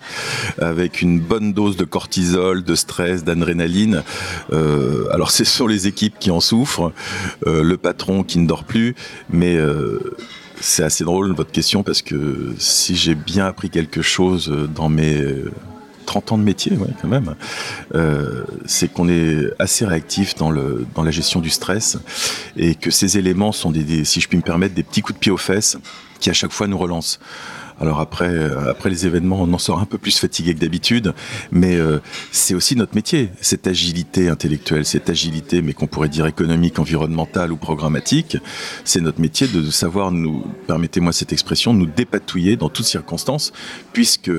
avec 0.59 1.03
une 1.03 1.21
bonne 1.21 1.53
dose 1.53 1.77
de 1.77 1.85
cortisol, 1.85 2.65
de 2.65 2.75
stress, 2.75 3.23
d'adrénaline. 3.23 4.03
Euh, 4.53 5.09
alors 5.13 5.31
ce 5.31 5.45
sont 5.45 5.67
les 5.67 5.89
équipes 5.89 6.19
qui 6.19 6.31
en 6.31 6.41
souffrent, 6.41 6.91
euh, 7.47 7.63
le 7.63 7.77
patron 7.77 8.23
qui 8.23 8.39
ne 8.39 8.47
dort 8.47 8.65
plus, 8.65 8.95
mais 9.29 9.59
c'est 10.61 10.83
assez 10.83 11.05
drôle 11.05 11.35
votre 11.35 11.53
question 11.53 11.83
parce 11.83 12.03
que 12.03 12.55
si 12.59 12.97
j'ai 12.97 13.15
bien 13.15 13.47
appris 13.47 13.71
quelque 13.71 14.03
chose 14.03 14.53
dans 14.75 14.89
mes 14.89 15.23
30 16.07 16.33
ans 16.33 16.39
de 16.39 16.43
métier, 16.43 16.73
quand 17.03 17.09
même, 17.09 17.35
euh, 17.95 18.45
c'est 18.65 18.91
qu'on 18.91 19.09
est 19.09 19.51
assez 19.59 19.85
réactif 19.85 20.35
dans, 20.37 20.51
le, 20.51 20.87
dans 20.95 21.03
la 21.03 21.11
gestion 21.11 21.41
du 21.41 21.51
stress 21.51 21.99
et 22.57 22.75
que 22.75 22.91
ces 22.91 23.19
éléments 23.19 23.53
sont 23.53 23.71
des, 23.71 24.05
si 24.05 24.21
je 24.21 24.29
puis 24.29 24.39
me 24.39 24.43
permettre, 24.43 24.75
des 24.75 24.85
petits 24.85 25.03
coups 25.03 25.19
de 25.19 25.21
pied 25.21 25.33
aux 25.33 25.37
fesses 25.37 25.77
qui 26.21 26.31
à 26.31 26.33
chaque 26.33 26.53
fois 26.53 26.67
nous 26.67 26.79
relancent. 26.79 27.19
Alors 27.79 28.01
après, 28.01 28.29
euh, 28.29 28.71
après 28.71 28.89
les 28.89 29.07
événements, 29.07 29.43
on 29.43 29.53
en 29.53 29.59
sort 29.59 29.81
un 29.81 29.85
peu 29.85 29.99
plus 29.99 30.19
fatigué 30.19 30.55
que 30.55 30.61
d'habitude, 30.61 31.13
mais 31.51 31.77
euh, 31.77 31.99
c'est 32.33 32.55
aussi 32.55 32.75
notre 32.75 32.95
métier, 32.95 33.31
cette 33.41 33.67
agilité 33.67 34.29
intellectuelle, 34.29 34.87
cette 34.87 35.11
agilité, 35.11 35.61
mais 35.61 35.75
qu'on 35.75 35.87
pourrait 35.87 36.09
dire 36.09 36.27
économique, 36.27 36.79
environnementale 36.79 37.53
ou 37.53 37.57
programmatique. 37.57 38.39
C'est 38.85 39.01
notre 39.01 39.21
métier 39.21 39.47
de 39.47 39.71
savoir 39.71 40.11
nous, 40.11 40.45
permettez-moi 40.67 41.13
cette 41.13 41.33
expression, 41.33 41.75
nous 41.75 41.87
dépatouiller 41.87 42.57
dans 42.57 42.71
toutes 42.71 42.87
circonstances, 42.87 43.53
puisque 43.93 44.31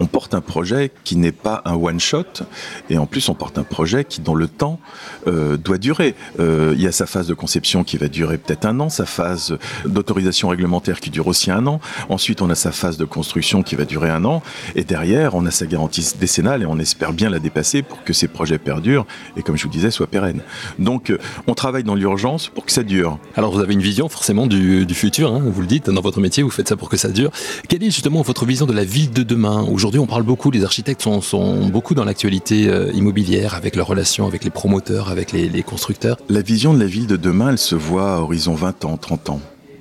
on 0.00 0.06
porte 0.06 0.34
un 0.34 0.40
projet 0.40 0.90
qui 1.04 1.16
n'est 1.16 1.32
pas 1.32 1.62
un 1.64 1.74
one-shot, 1.74 2.42
et 2.90 2.98
en 2.98 3.06
plus 3.06 3.28
on 3.28 3.34
porte 3.34 3.58
un 3.58 3.62
projet 3.62 4.04
qui, 4.04 4.20
dans 4.20 4.34
le 4.34 4.48
temps, 4.48 4.80
euh, 5.26 5.56
doit 5.56 5.78
durer. 5.78 6.14
Euh, 6.40 6.74
il 6.76 6.82
y 6.82 6.86
a 6.86 6.92
sa 6.92 7.06
phase 7.06 7.26
de 7.26 7.34
conception 7.34 7.84
qui 7.84 7.96
va 7.96 8.08
durer 8.08 8.38
peut-être 8.38 8.64
un 8.66 8.78
an, 8.80 8.88
sa 8.88 9.06
phase 9.06 9.58
d'autorisation 9.84 10.48
réglementaire 10.48 11.00
qui 11.00 11.10
dure 11.10 11.26
aussi 11.26 11.50
un 11.50 11.66
an, 11.66 11.80
ensuite 12.08 12.42
on 12.42 12.50
a 12.50 12.54
sa 12.54 12.72
phase 12.72 12.96
de 12.96 13.04
construction 13.04 13.62
qui 13.62 13.74
va 13.74 13.84
durer 13.84 14.10
un 14.10 14.24
an, 14.24 14.42
et 14.74 14.84
derrière 14.84 15.34
on 15.34 15.46
a 15.46 15.50
sa 15.50 15.66
garantie 15.66 16.06
décennale, 16.18 16.62
et 16.62 16.66
on 16.66 16.78
espère 16.78 17.12
bien 17.12 17.30
la 17.30 17.38
dépasser 17.38 17.82
pour 17.82 18.04
que 18.04 18.12
ces 18.12 18.28
projets 18.28 18.58
perdurent, 18.58 19.06
et 19.36 19.42
comme 19.42 19.56
je 19.56 19.64
vous 19.64 19.70
disais, 19.70 19.90
soient 19.90 20.06
pérennes. 20.06 20.42
Donc 20.78 21.10
euh, 21.10 21.18
on 21.46 21.54
travaille 21.54 21.84
dans 21.84 21.94
l'urgence 21.94 22.48
pour 22.48 22.64
que 22.64 22.72
ça 22.72 22.82
dure. 22.82 23.18
Alors 23.36 23.52
vous 23.52 23.60
avez 23.60 23.74
une 23.74 23.82
vision 23.82 24.08
forcément 24.08 24.46
du, 24.46 24.86
futur, 24.94 25.32
hein, 25.32 25.42
vous 25.44 25.60
le 25.60 25.66
dites, 25.66 25.90
dans 25.90 26.00
votre 26.00 26.20
métier, 26.20 26.42
vous 26.42 26.50
faites 26.50 26.68
ça 26.68 26.76
pour 26.76 26.88
que 26.88 26.96
ça 26.96 27.08
dure. 27.08 27.30
Quelle 27.68 27.82
est 27.82 27.90
justement 27.90 28.22
votre 28.22 28.44
vision 28.44 28.66
de 28.66 28.72
la 28.72 28.84
ville 28.84 29.10
de 29.10 29.22
demain 29.22 29.62
Aujourd'hui, 29.62 29.87
on 29.96 30.06
parle 30.06 30.24
beaucoup, 30.24 30.50
les 30.50 30.64
architectes 30.64 31.02
sont, 31.02 31.68
beaucoup 31.68 31.94
dans 31.94 32.04
l'actualité 32.04 32.68
euh, 32.68 32.92
immobilière, 32.92 33.54
avec 33.54 33.76
leurs 33.76 33.86
relations 33.86 34.26
avec 34.26 34.44
les 34.44 34.50
promoteurs, 34.50 35.08
avec 35.08 35.32
les, 35.32 35.62
constructeurs. 35.62 36.18
La 36.28 36.42
vision 36.42 36.74
de 36.74 36.78
la 36.78 36.86
ville 36.86 37.06
de 37.06 37.16
demain, 37.16 37.50
elle 37.50 37.58
se 37.58 37.74
voit 37.74 38.16
à 38.16 38.18
horizon 38.18 38.54
20 38.54 38.84
ans, 38.84 38.96
30 38.96 39.30
ans. 39.30 39.40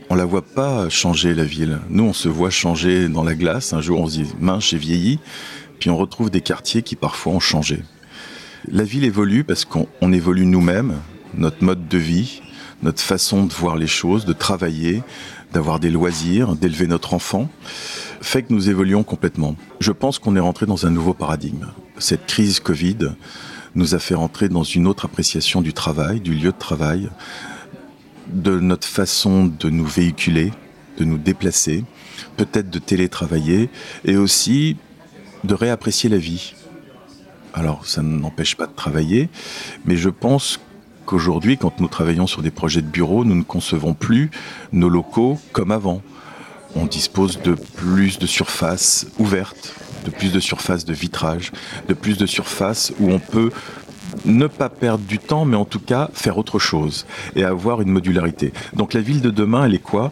On 0.10 0.16
la 0.16 0.24
voit 0.24 0.44
pas 0.44 0.88
changer 0.90 1.34
la 1.34 1.44
ville. 1.44 1.80
Nous, 1.90 2.04
on 2.04 2.14
se 2.14 2.30
voit 2.30 2.50
changer 2.50 3.10
dans 3.10 3.24
la 3.24 3.36
glace. 3.36 3.74
Un 3.74 3.82
jour, 3.82 4.00
on 4.00 4.08
se 4.08 4.20
dit 4.20 4.32
mince, 4.40 4.70
j'ai 4.70 4.78
vieilli. 4.78 5.20
Puis 5.80 5.90
on 5.90 5.98
retrouve 5.98 6.30
des 6.30 6.42
quartiers 6.42 6.82
qui 6.82 6.96
parfois 6.96 7.34
ont 7.34 7.40
changé. 7.42 7.80
La 8.72 8.84
ville 8.84 9.04
évolue 9.04 9.44
parce 9.44 9.66
qu'on 9.66 10.14
évolue 10.14 10.46
nous-mêmes, 10.46 10.96
notre 11.36 11.64
mode 11.64 11.88
de 11.88 11.98
vie, 11.98 12.42
notre 12.84 13.02
façon 13.02 13.46
de 13.46 13.54
voir 13.54 13.76
les 13.76 13.88
choses, 13.88 14.26
de 14.26 14.34
travailler, 14.34 15.02
d'avoir 15.54 15.80
des 15.80 15.90
loisirs, 15.90 16.56
d'élever 16.56 16.88
notre 16.88 17.14
enfant, 17.14 17.50
fait 18.22 18.44
que 18.44 18.54
nous 18.54 18.70
évoluons 18.70 19.04
complètement. 19.04 19.56
Je 19.80 19.92
pense 19.92 20.20
qu'on 20.20 20.36
est 20.36 20.42
rentré 20.42 20.66
dans 20.66 20.86
un 20.86 20.90
nouveau 20.90 21.14
paradigme. 21.14 21.68
Cette 21.98 22.26
crise 22.26 22.60
Covid 22.60 22.98
nous 23.76 23.96
a 23.96 24.00
fait 24.00 24.16
rentrer 24.16 24.50
dans 24.50 24.64
une 24.64 24.88
autre 24.88 25.06
appréciation 25.06 25.62
du 25.62 25.74
travail, 25.74 26.20
du 26.20 26.34
lieu 26.34 26.52
de 26.52 26.58
travail, 26.58 27.10
de 28.28 28.60
notre 28.60 28.88
façon 28.88 29.46
de 29.46 29.70
nous 29.70 29.86
véhiculer, 29.86 30.52
de 30.98 31.06
nous 31.06 31.18
déplacer, 31.18 31.86
peut-être 32.36 32.70
de 32.70 32.80
télétravailler, 32.80 33.70
et 34.04 34.18
aussi 34.18 34.78
de 35.44 35.54
réapprécier 35.54 36.10
la 36.10 36.18
vie. 36.18 36.54
Alors, 37.54 37.86
ça 37.86 38.02
ne 38.02 38.18
n'empêche 38.18 38.56
pas 38.56 38.68
de 38.68 38.74
travailler, 38.74 39.30
mais 39.86 39.96
je 39.96 40.10
pense 40.10 40.60
qu'aujourd'hui, 41.08 41.58
quand 41.58 41.80
nous 41.80 41.88
travaillons 41.88 42.28
sur 42.28 42.44
des 42.44 42.52
projets 42.52 42.82
de 42.82 42.88
bureau, 42.88 43.26
nous 43.26 43.34
ne 43.34 43.42
concevons 43.42 43.96
plus 43.96 44.30
nos 44.74 44.90
locaux 44.90 45.40
comme 45.54 45.72
avant. 45.72 46.04
On 46.76 46.86
dispose 46.86 47.42
de 47.42 47.56
plus 47.56 48.20
de 48.20 48.28
surfaces 48.28 49.08
ouvertes, 49.18 49.74
de 50.06 50.12
plus 50.12 50.32
de 50.32 50.40
surfaces 50.40 50.86
de 50.86 50.94
vitrage, 50.94 51.52
de 51.88 51.96
plus 51.96 52.18
de 52.18 52.28
surfaces 52.28 52.94
où 53.00 53.10
on 53.12 53.20
peut 53.20 53.50
ne 54.26 54.48
pas 54.48 54.70
perdre 54.70 55.06
du 55.06 55.18
temps, 55.18 55.46
mais 55.46 55.56
en 55.56 55.66
tout 55.66 55.80
cas 55.80 56.10
faire 56.14 56.38
autre 56.38 56.60
chose 56.60 57.06
et 57.36 57.44
avoir 57.44 57.82
une 57.82 57.90
modularité. 57.90 58.52
Donc 58.74 58.94
la 58.94 59.02
ville 59.02 59.22
de 59.22 59.32
demain, 59.32 59.66
elle 59.66 59.74
est 59.76 59.80
quoi? 59.80 60.12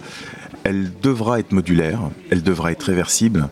Elle 0.63 0.91
devra 1.01 1.39
être 1.39 1.51
modulaire, 1.51 1.99
elle 2.31 2.41
devra 2.41 2.71
être 2.71 2.83
réversible, 2.83 3.49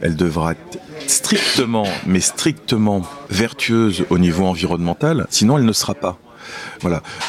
elle 0.00 0.16
devra 0.16 0.52
être 0.52 0.78
strictement, 1.06 1.86
mais 2.06 2.20
strictement 2.20 3.02
vertueuse 3.30 4.04
au 4.10 4.18
niveau 4.18 4.46
environnemental, 4.46 5.26
sinon 5.30 5.58
elle 5.58 5.64
ne 5.64 5.72
sera 5.72 5.94
pas. 5.94 6.18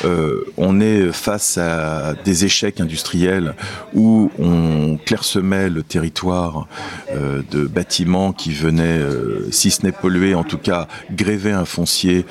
Euh, 0.06 0.46
on 0.58 0.80
est 0.80 1.12
face 1.12 1.58
à 1.58 2.14
des 2.26 2.46
échecs 2.46 2.80
industriels 2.80 3.56
où 3.94 4.32
on 4.40 4.98
clairsemait 5.04 5.70
le 5.70 5.84
territoire 5.84 6.68
euh, 7.14 7.42
de 7.52 7.66
bâtiments 7.66 8.34
qui 8.34 8.52
venaient, 8.52 9.00
euh, 9.00 9.48
si 9.52 9.72
ce 9.72 9.84
n'est 9.84 9.92
polluer, 9.92 10.36
en 10.36 10.44
tout 10.44 10.58
cas 10.58 10.88
gréver 11.12 11.52
un 11.52 11.66
foncier, 11.66 12.26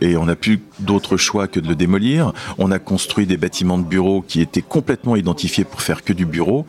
et 0.00 0.16
on 0.16 0.26
n'a 0.26 0.36
plus 0.36 0.60
d'autre 0.80 1.16
choix 1.16 1.46
que 1.46 1.60
de 1.60 1.68
le 1.68 1.74
démolir. 1.74 2.32
On 2.58 2.70
a 2.70 2.78
construit 2.78 3.26
des 3.26 3.36
bâtiments 3.36 3.78
de 3.78 3.84
bureaux 3.84 4.22
qui 4.22 4.40
étaient 4.40 4.62
complètement 4.62 5.16
identifiés 5.16 5.64
pour 5.64 5.82
faire 5.82 6.02
que 6.02 6.12
du 6.12 6.26
bureau. 6.26 6.66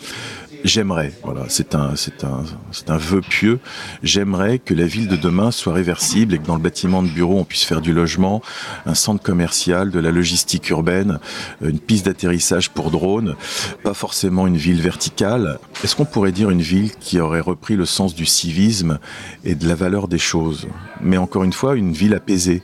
J'aimerais, 0.63 1.11
voilà, 1.23 1.43
c'est 1.49 1.75
un, 1.75 1.97
c'est 1.97 2.23
un, 2.23 2.45
c'est 2.71 2.89
un 2.89 2.95
vœu 2.95 3.19
pieux. 3.19 3.59
J'aimerais 4.01 4.59
que 4.59 4.73
la 4.73 4.85
ville 4.85 5.09
de 5.09 5.17
demain 5.17 5.51
soit 5.51 5.73
réversible 5.73 6.33
et 6.33 6.37
que 6.37 6.45
dans 6.45 6.55
le 6.55 6.61
bâtiment 6.61 7.03
de 7.03 7.09
bureau 7.09 7.37
on 7.37 7.43
puisse 7.43 7.65
faire 7.65 7.81
du 7.81 7.93
logement, 7.93 8.41
un 8.85 8.93
centre 8.93 9.21
commercial, 9.21 9.91
de 9.91 9.99
la 9.99 10.11
logistique 10.11 10.69
urbaine, 10.69 11.19
une 11.61 11.79
piste 11.79 12.05
d'atterrissage 12.05 12.69
pour 12.69 12.91
drones, 12.91 13.35
pas 13.83 13.93
forcément 13.93 14.47
une 14.47 14.55
ville 14.55 14.81
verticale. 14.81 15.59
Est-ce 15.83 15.97
qu'on 15.97 16.05
pourrait 16.05 16.31
dire 16.31 16.49
une 16.49 16.61
ville 16.61 16.91
qui 16.95 17.19
aurait 17.19 17.41
repris 17.41 17.75
le 17.75 17.85
sens 17.85 18.15
du 18.15 18.25
civisme 18.25 18.99
et 19.43 19.55
de 19.55 19.67
la 19.67 19.75
valeur 19.75 20.07
des 20.07 20.17
choses? 20.17 20.67
Mais 21.01 21.17
encore 21.17 21.43
une 21.43 21.51
fois, 21.51 21.75
une 21.75 21.91
ville 21.91 22.13
apaisée, 22.13 22.63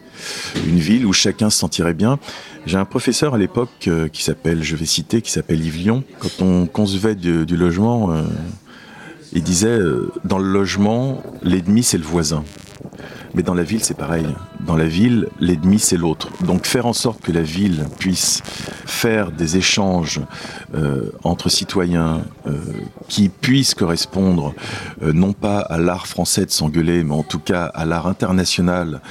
une 0.66 0.80
ville 0.80 1.06
où 1.06 1.12
chacun 1.12 1.50
se 1.50 1.60
sentirait 1.60 1.94
bien. 1.94 2.18
J'ai 2.66 2.78
un 2.78 2.86
professeur 2.86 3.34
à 3.34 3.38
l'époque 3.38 3.88
euh, 3.88 4.08
qui 4.08 4.24
s'appelle, 4.24 4.64
je 4.64 4.76
vais 4.76 4.86
citer, 4.86 5.22
qui 5.22 5.32
s'appelle 5.32 5.64
Yves 5.64 5.78
Lyon. 5.78 6.04
Quand 6.20 6.44
on 6.44 6.66
concevait 6.66 7.16
du, 7.16 7.46
logement, 7.56 8.12
euh, 8.12 8.24
il 9.34 9.44
disait 9.44 9.68
euh, 9.68 10.12
dans 10.26 10.40
le 10.40 10.52
logement, 10.52 11.24
l'ennemi 11.42 11.84
c'est 11.84 11.98
le 11.98 12.04
voisin. 12.04 12.44
Mais 13.34 13.44
dans 13.44 13.54
la 13.54 13.64
ville, 13.64 13.84
c'est 13.84 13.98
pareil. 13.98 14.26
Dans 14.60 14.76
la 14.76 14.88
ville, 14.88 15.30
l'ennemi, 15.40 15.80
c'est 15.80 15.98
l'autre. 15.98 16.30
Donc 16.46 16.66
faire 16.66 16.86
en 16.86 16.94
sorte 16.94 17.22
que 17.22 17.32
la 17.32 17.42
ville 17.42 17.86
puisse 17.98 18.42
faire 18.86 19.32
des 19.32 19.58
échanges 19.58 20.20
euh, 20.76 21.12
entre 21.24 21.50
citoyens 21.50 22.24
euh, 22.46 22.58
qui 23.08 23.30
puissent 23.30 23.74
correspondre 23.74 24.54
euh, 25.02 25.14
non 25.14 25.34
pas 25.34 25.60
à 25.60 25.78
l'art 25.78 26.08
français 26.08 26.46
de 26.46 26.52
s'engueuler, 26.52 27.04
mais 27.04 27.14
en 27.14 27.24
tout 27.24 27.40
cas 27.40 27.66
à 27.66 27.86
l'art 27.86 28.08
international 28.08 29.02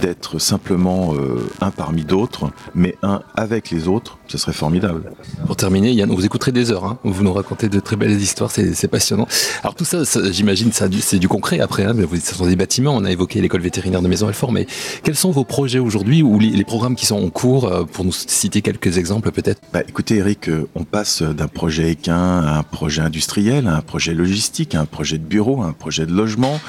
d'être 0.00 0.38
simplement 0.38 1.14
un 1.60 1.70
parmi 1.70 2.04
d'autres, 2.04 2.50
mais 2.74 2.96
un 3.02 3.22
avec 3.36 3.70
les 3.70 3.88
autres, 3.88 4.18
ce 4.26 4.38
serait 4.38 4.52
formidable. 4.52 5.12
Pour 5.46 5.56
terminer, 5.56 5.92
Yann, 5.92 6.10
vous 6.10 6.24
écouterez 6.24 6.52
des 6.52 6.70
heures. 6.70 6.84
Hein. 6.84 6.98
Vous 7.04 7.22
nous 7.22 7.32
racontez 7.32 7.68
de 7.68 7.80
très 7.80 7.96
belles 7.96 8.20
histoires, 8.20 8.50
c'est 8.50 8.88
passionnant. 8.88 9.26
Alors 9.62 9.74
tout 9.74 9.84
ça, 9.84 10.02
j'imagine, 10.30 10.70
c'est 10.72 11.18
du 11.18 11.28
concret 11.28 11.60
après. 11.60 11.84
Hein, 11.84 11.94
vous, 11.94 12.16
ce 12.16 12.34
sont 12.34 12.46
des 12.46 12.56
bâtiments. 12.56 12.94
On 12.96 13.04
a 13.04 13.10
évoqué 13.10 13.40
l'école 13.40 13.60
vétérinaire 13.60 14.02
de 14.02 14.08
Maison 14.08 14.28
Alfort, 14.28 14.52
mais 14.52 14.66
quels 15.02 15.16
sont 15.16 15.30
vos 15.30 15.44
projets 15.44 15.78
aujourd'hui 15.78 16.22
ou 16.22 16.38
les, 16.38 16.64
programmes 16.64 16.96
qui 16.96 17.06
sont 17.06 17.22
en 17.22 17.30
cours 17.30 17.64
euh, 17.66 17.84
pour 17.84 18.04
nous 18.04 18.12
citer 18.12 18.62
quelques 18.62 18.98
exemples 18.98 19.30
peut-être? 19.30 19.60
Bah, 19.72 19.80
Écoutez 19.88 20.16
Eric, 20.16 20.48
euh, 20.48 20.68
on 20.74 20.84
passe 20.84 21.22
d'un 21.22 21.48
projet 21.48 21.90
équin 21.90 22.40
à 22.40 22.58
un 22.58 22.62
projet 22.62 23.02
industriel, 23.02 23.66
à 23.66 23.76
un 23.76 23.80
projet 23.80 24.12
logistique, 24.14 24.74
à 24.74 24.80
un 24.80 24.84
projet 24.84 25.18
de 25.18 25.24
bureau, 25.24 25.62
à 25.62 25.66
un 25.66 25.72
projet 25.72 26.04
de 26.04 26.12
logement, 26.12 26.60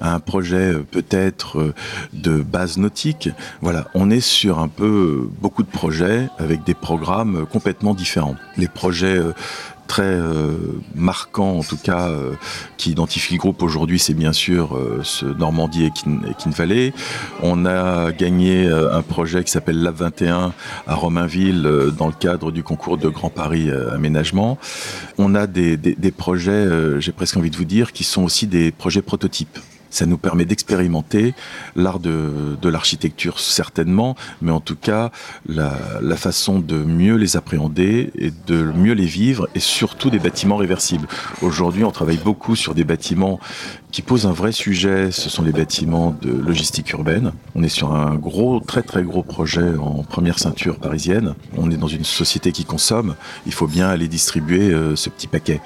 à 0.00 0.14
un 0.14 0.20
projet 0.20 0.74
euh, 0.74 0.86
peut-être 0.88 1.72
de 2.12 2.36
base 2.38 2.76
nautique. 2.78 3.30
Voilà, 3.62 3.88
on 3.94 4.10
est 4.10 4.20
sur 4.20 4.58
un 4.58 4.68
peu 4.68 5.28
beaucoup 5.40 5.62
de 5.62 5.70
projets 5.70 6.28
avec 6.38 6.64
des 6.64 6.74
programmes 6.74 7.46
complètement 7.46 7.94
différents. 7.94 8.36
Les 8.56 8.68
projets 8.68 9.18
très 9.88 10.02
euh, 10.02 10.54
marquant, 10.94 11.58
en 11.58 11.62
tout 11.64 11.78
cas, 11.78 12.08
euh, 12.08 12.34
qui 12.76 12.92
identifie 12.92 13.34
le 13.34 13.38
groupe 13.38 13.62
aujourd'hui, 13.62 13.98
c'est 13.98 14.14
bien 14.14 14.32
sûr 14.32 14.76
euh, 14.76 15.00
ce 15.02 15.26
Normandie 15.26 15.86
et 15.86 15.90
Kin. 15.90 16.20
On 17.42 17.66
a 17.66 18.12
gagné 18.12 18.68
un 18.68 19.02
projet 19.02 19.42
qui 19.42 19.50
s'appelle 19.50 19.82
Lab 19.82 19.96
21 19.96 20.52
à 20.86 20.94
Romainville 20.94 21.62
dans 21.96 22.06
le 22.06 22.12
cadre 22.12 22.52
du 22.52 22.62
concours 22.62 22.98
de 22.98 23.08
Grand 23.08 23.30
Paris 23.30 23.70
Aménagement. 23.70 24.58
On 25.16 25.34
a 25.34 25.46
des 25.46 26.12
projets, 26.16 26.66
j'ai 27.00 27.12
presque 27.12 27.36
envie 27.36 27.50
de 27.50 27.56
vous 27.56 27.64
dire, 27.64 27.92
qui 27.92 28.04
sont 28.04 28.22
aussi 28.22 28.46
des 28.46 28.70
projets 28.70 29.02
prototypes. 29.02 29.58
Ça 29.90 30.06
nous 30.06 30.18
permet 30.18 30.44
d'expérimenter 30.44 31.34
l'art 31.76 31.98
de, 31.98 32.56
de 32.60 32.68
l'architecture 32.68 33.40
certainement, 33.40 34.16
mais 34.42 34.52
en 34.52 34.60
tout 34.60 34.76
cas 34.76 35.10
la, 35.46 36.16
façon 36.16 36.58
de 36.58 36.76
mieux 36.76 37.14
les 37.14 37.36
appréhender 37.36 38.10
et 38.16 38.32
de 38.46 38.62
mieux 38.62 38.92
les 38.92 39.06
vivre 39.06 39.48
et 39.54 39.60
surtout 39.60 40.10
des 40.10 40.18
bâtiments 40.18 40.56
réversibles. 40.56 41.06
Aujourd'hui, 41.42 41.84
on 41.84 41.92
travaille 41.92 42.18
beaucoup 42.18 42.56
sur 42.56 42.74
des 42.74 42.84
bâtiments 42.84 43.38
qui 43.92 44.02
posent 44.02 44.26
un 44.26 44.32
vrai 44.32 44.52
sujet, 44.52 45.10
ce 45.10 45.30
sont 45.30 45.42
les 45.42 45.52
bâtiments 45.52 46.14
de 46.20 46.30
logistique 46.30 46.92
urbaine. 46.92 47.32
On 47.54 47.62
est 47.62 47.70
sur 47.70 47.94
un 47.94 48.16
gros, 48.16 48.60
très 48.60 48.82
très 48.82 49.02
gros 49.02 49.22
projet 49.22 49.76
en 49.80 50.02
première 50.02 50.38
ceinture 50.38 50.78
parisienne. 50.78 51.34
On 51.56 51.70
est 51.70 51.76
dans 51.76 51.88
une 51.88 52.04
société 52.04 52.52
qui 52.52 52.64
consomme. 52.64 53.14
Il 53.46 53.54
faut 53.54 53.66
bien 53.66 53.88
aller 53.88 54.08
distribuer 54.08 54.74
euh, 54.74 54.94
ce 54.94 55.08
petit 55.08 55.26
paquet. 55.26 55.60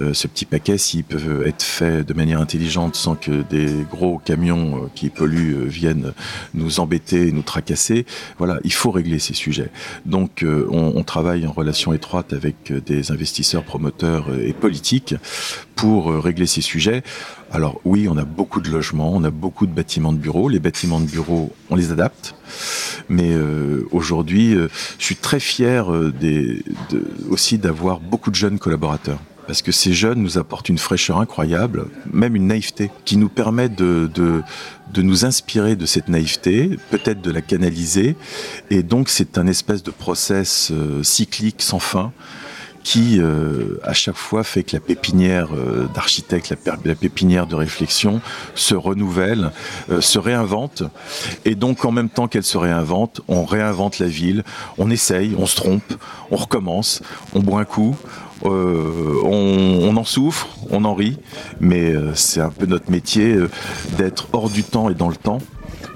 Euh, 0.00 0.14
ce 0.14 0.28
petit 0.28 0.44
paquet, 0.44 0.78
s'il 0.78 1.02
peut 1.02 1.46
être 1.46 1.64
fait 1.64 2.04
de 2.04 2.14
manière 2.14 2.40
intelligente 2.40 2.94
sans 2.94 3.16
que 3.16 3.42
des 3.42 3.63
gros 3.90 4.18
camions 4.18 4.76
euh, 4.76 4.88
qui 4.94 5.08
polluent 5.10 5.56
euh, 5.56 5.64
viennent 5.64 6.12
nous 6.54 6.80
embêter, 6.80 7.32
nous 7.32 7.42
tracasser. 7.42 8.06
Voilà, 8.38 8.60
il 8.64 8.72
faut 8.72 8.90
régler 8.90 9.18
ces 9.18 9.34
sujets. 9.34 9.70
Donc 10.06 10.42
euh, 10.42 10.66
on, 10.70 11.02
travaille 11.04 11.46
en 11.46 11.52
relation 11.52 11.92
étroite 11.92 12.32
avec 12.32 12.72
des 12.72 13.12
investisseurs, 13.12 13.62
promoteurs 13.62 14.34
et 14.34 14.54
politiques 14.54 15.14
pour 15.76 16.10
régler 16.14 16.46
ces 16.46 16.62
sujets. 16.62 17.02
Alors 17.52 17.78
oui, 17.84 18.08
on 18.08 18.16
a 18.16 18.24
beaucoup 18.24 18.62
de 18.62 18.70
logements, 18.70 19.12
on 19.12 19.22
a 19.22 19.30
beaucoup 19.30 19.66
de 19.66 19.72
bâtiments 19.72 20.14
de 20.14 20.18
bureaux. 20.18 20.48
Les 20.48 20.60
bâtiments 20.60 21.00
de 21.00 21.06
bureaux, 21.06 21.52
on 21.68 21.76
les 21.76 21.92
adapte. 21.92 22.34
Mais 23.10 23.36
aujourd'hui, 23.90 24.54
je 24.54 25.04
suis 25.04 25.16
très 25.16 25.40
fier 25.40 25.86
aussi 27.28 27.58
d'avoir 27.58 28.00
beaucoup 28.00 28.30
de 28.30 28.36
jeunes 28.36 28.58
collaborateurs 28.58 29.18
parce 29.46 29.62
que 29.62 29.72
ces 29.72 29.92
jeunes 29.92 30.20
nous 30.20 30.38
apportent 30.38 30.68
une 30.68 30.78
fraîcheur 30.78 31.18
incroyable, 31.18 31.86
même 32.12 32.36
une 32.36 32.46
naïveté, 32.46 32.90
qui 33.04 33.16
nous 33.16 33.28
permet 33.28 33.68
de, 33.68 34.10
nous 34.96 35.24
inspirer 35.24 35.76
de 35.76 35.86
cette 35.86 36.08
naïveté, 36.08 36.78
peut-être 36.90 37.20
de 37.20 37.30
la 37.30 37.40
canaliser, 37.40 38.16
et 38.70 38.82
donc 38.82 39.08
c'est 39.08 39.38
un 39.38 39.46
espèce 39.46 39.82
de 39.82 39.90
process 39.90 40.70
euh, 40.72 41.02
cyclique 41.02 41.62
sans 41.62 41.78
fin 41.78 42.12
qui, 42.82 43.18
euh, 43.18 43.80
à 43.82 43.94
chaque 43.94 44.16
fois, 44.16 44.44
fait 44.44 44.62
que 44.62 44.76
la 44.76 44.80
pépinière 44.80 45.54
euh, 45.54 45.88
d'architecte, 45.94 46.54
la, 46.84 46.94
pépinière 46.94 47.46
de 47.46 47.54
réflexion 47.54 48.20
se 48.54 48.74
renouvelle, 48.74 49.52
se 50.00 50.18
réinvente. 50.18 50.82
Et 51.46 51.54
donc, 51.54 51.86
en 51.86 51.92
même 51.92 52.10
temps 52.10 52.28
qu'elle 52.28 52.44
se 52.44 52.58
réinvente, 52.58 53.22
on 53.26 53.46
réinvente 53.46 54.00
la 54.00 54.06
ville, 54.06 54.44
on 54.76 54.90
essaye, 54.90 55.34
on 55.38 55.46
se 55.46 55.56
trompe, 55.56 55.94
on 56.30 56.36
recommence, 56.36 57.00
on 57.32 57.40
boit 57.40 57.60
un 57.60 57.64
coup, 57.64 57.96
euh, 58.44 59.20
on, 59.24 59.96
en 59.96 60.04
souffre, 60.04 60.48
on 60.70 60.84
en 60.84 60.94
rit, 60.94 61.18
mais 61.60 61.94
euh, 61.94 62.14
c'est 62.14 62.40
un 62.40 62.50
peu 62.50 62.66
notre 62.66 62.90
métier 62.90 63.34
euh, 63.34 63.50
d'être 63.96 64.28
hors 64.32 64.50
du 64.50 64.62
temps 64.62 64.90
et 64.90 64.94
dans 64.94 65.08
le 65.08 65.16
temps 65.16 65.38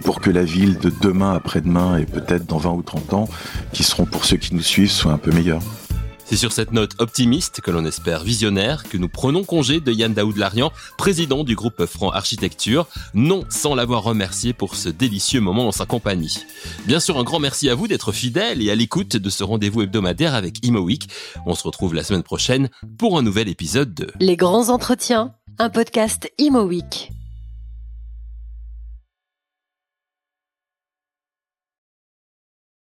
pour 0.03 0.21
que 0.21 0.31
la 0.31 0.45
ville 0.45 0.79
de 0.79 0.93
demain, 1.03 1.35
après-demain 1.35 1.99
et 1.99 2.05
peut-être 2.05 2.47
dans 2.47 2.59
20 2.59 2.71
ou 2.71 2.83
30 2.83 3.15
ans, 3.15 3.29
qui 3.73 3.83
seront 3.83 4.05
pour 4.05 4.25
ceux 4.25 4.37
qui 4.37 4.55
nous 4.55 4.63
suivent, 4.63 4.91
soit 4.91 5.13
un 5.13 5.19
peu 5.19 5.33
meilleure. 5.33 5.61
C'est 6.29 6.37
sur 6.37 6.53
cette 6.53 6.73
note 6.73 6.93
optimiste 6.99 7.63
que 7.63 7.71
l'on 7.71 7.87
espère 7.87 8.23
visionnaire 8.23 8.85
que 8.85 8.99
nous 8.99 9.09
prenons 9.09 9.45
congé 9.45 9.81
de 9.81 9.91
Yann 9.91 10.13
Daoud 10.13 10.37
Larian, 10.37 10.71
président 10.99 11.43
du 11.43 11.55
groupe 11.55 11.87
Franc 11.87 12.11
Architecture, 12.11 12.87
non 13.15 13.45
sans 13.49 13.75
l'avoir 13.75 14.03
remercié 14.03 14.53
pour 14.53 14.75
ce 14.75 14.91
délicieux 14.91 15.41
moment 15.41 15.69
en 15.69 15.73
sa 15.73 15.87
compagnie. 15.87 16.45
Bien 16.85 17.01
sûr, 17.01 17.19
un 17.19 17.25
grand 17.25 17.39
merci 17.39 17.71
à 17.71 17.75
vous 17.75 17.89
d'être 17.89 18.13
fidèles 18.13 18.61
et 18.61 18.71
à 18.71 18.75
l'écoute 18.75 19.17
de 19.17 19.31
ce 19.31 19.43
rendez-vous 19.43 19.81
hebdomadaire 19.81 20.35
avec 20.35 20.63
Imo 20.67 20.81
Week. 20.81 21.09
On 21.47 21.55
se 21.55 21.63
retrouve 21.63 21.95
la 21.95 22.05
semaine 22.05 22.23
prochaine 22.23 22.69
pour 22.99 23.17
un 23.17 23.23
nouvel 23.23 23.49
épisode 23.49 23.95
de 23.95 24.13
Les 24.21 24.37
grands 24.37 24.69
entretiens, 24.69 25.33
un 25.59 25.71
podcast 25.71 26.31
Imo 26.37 26.61
Week. 26.65 27.11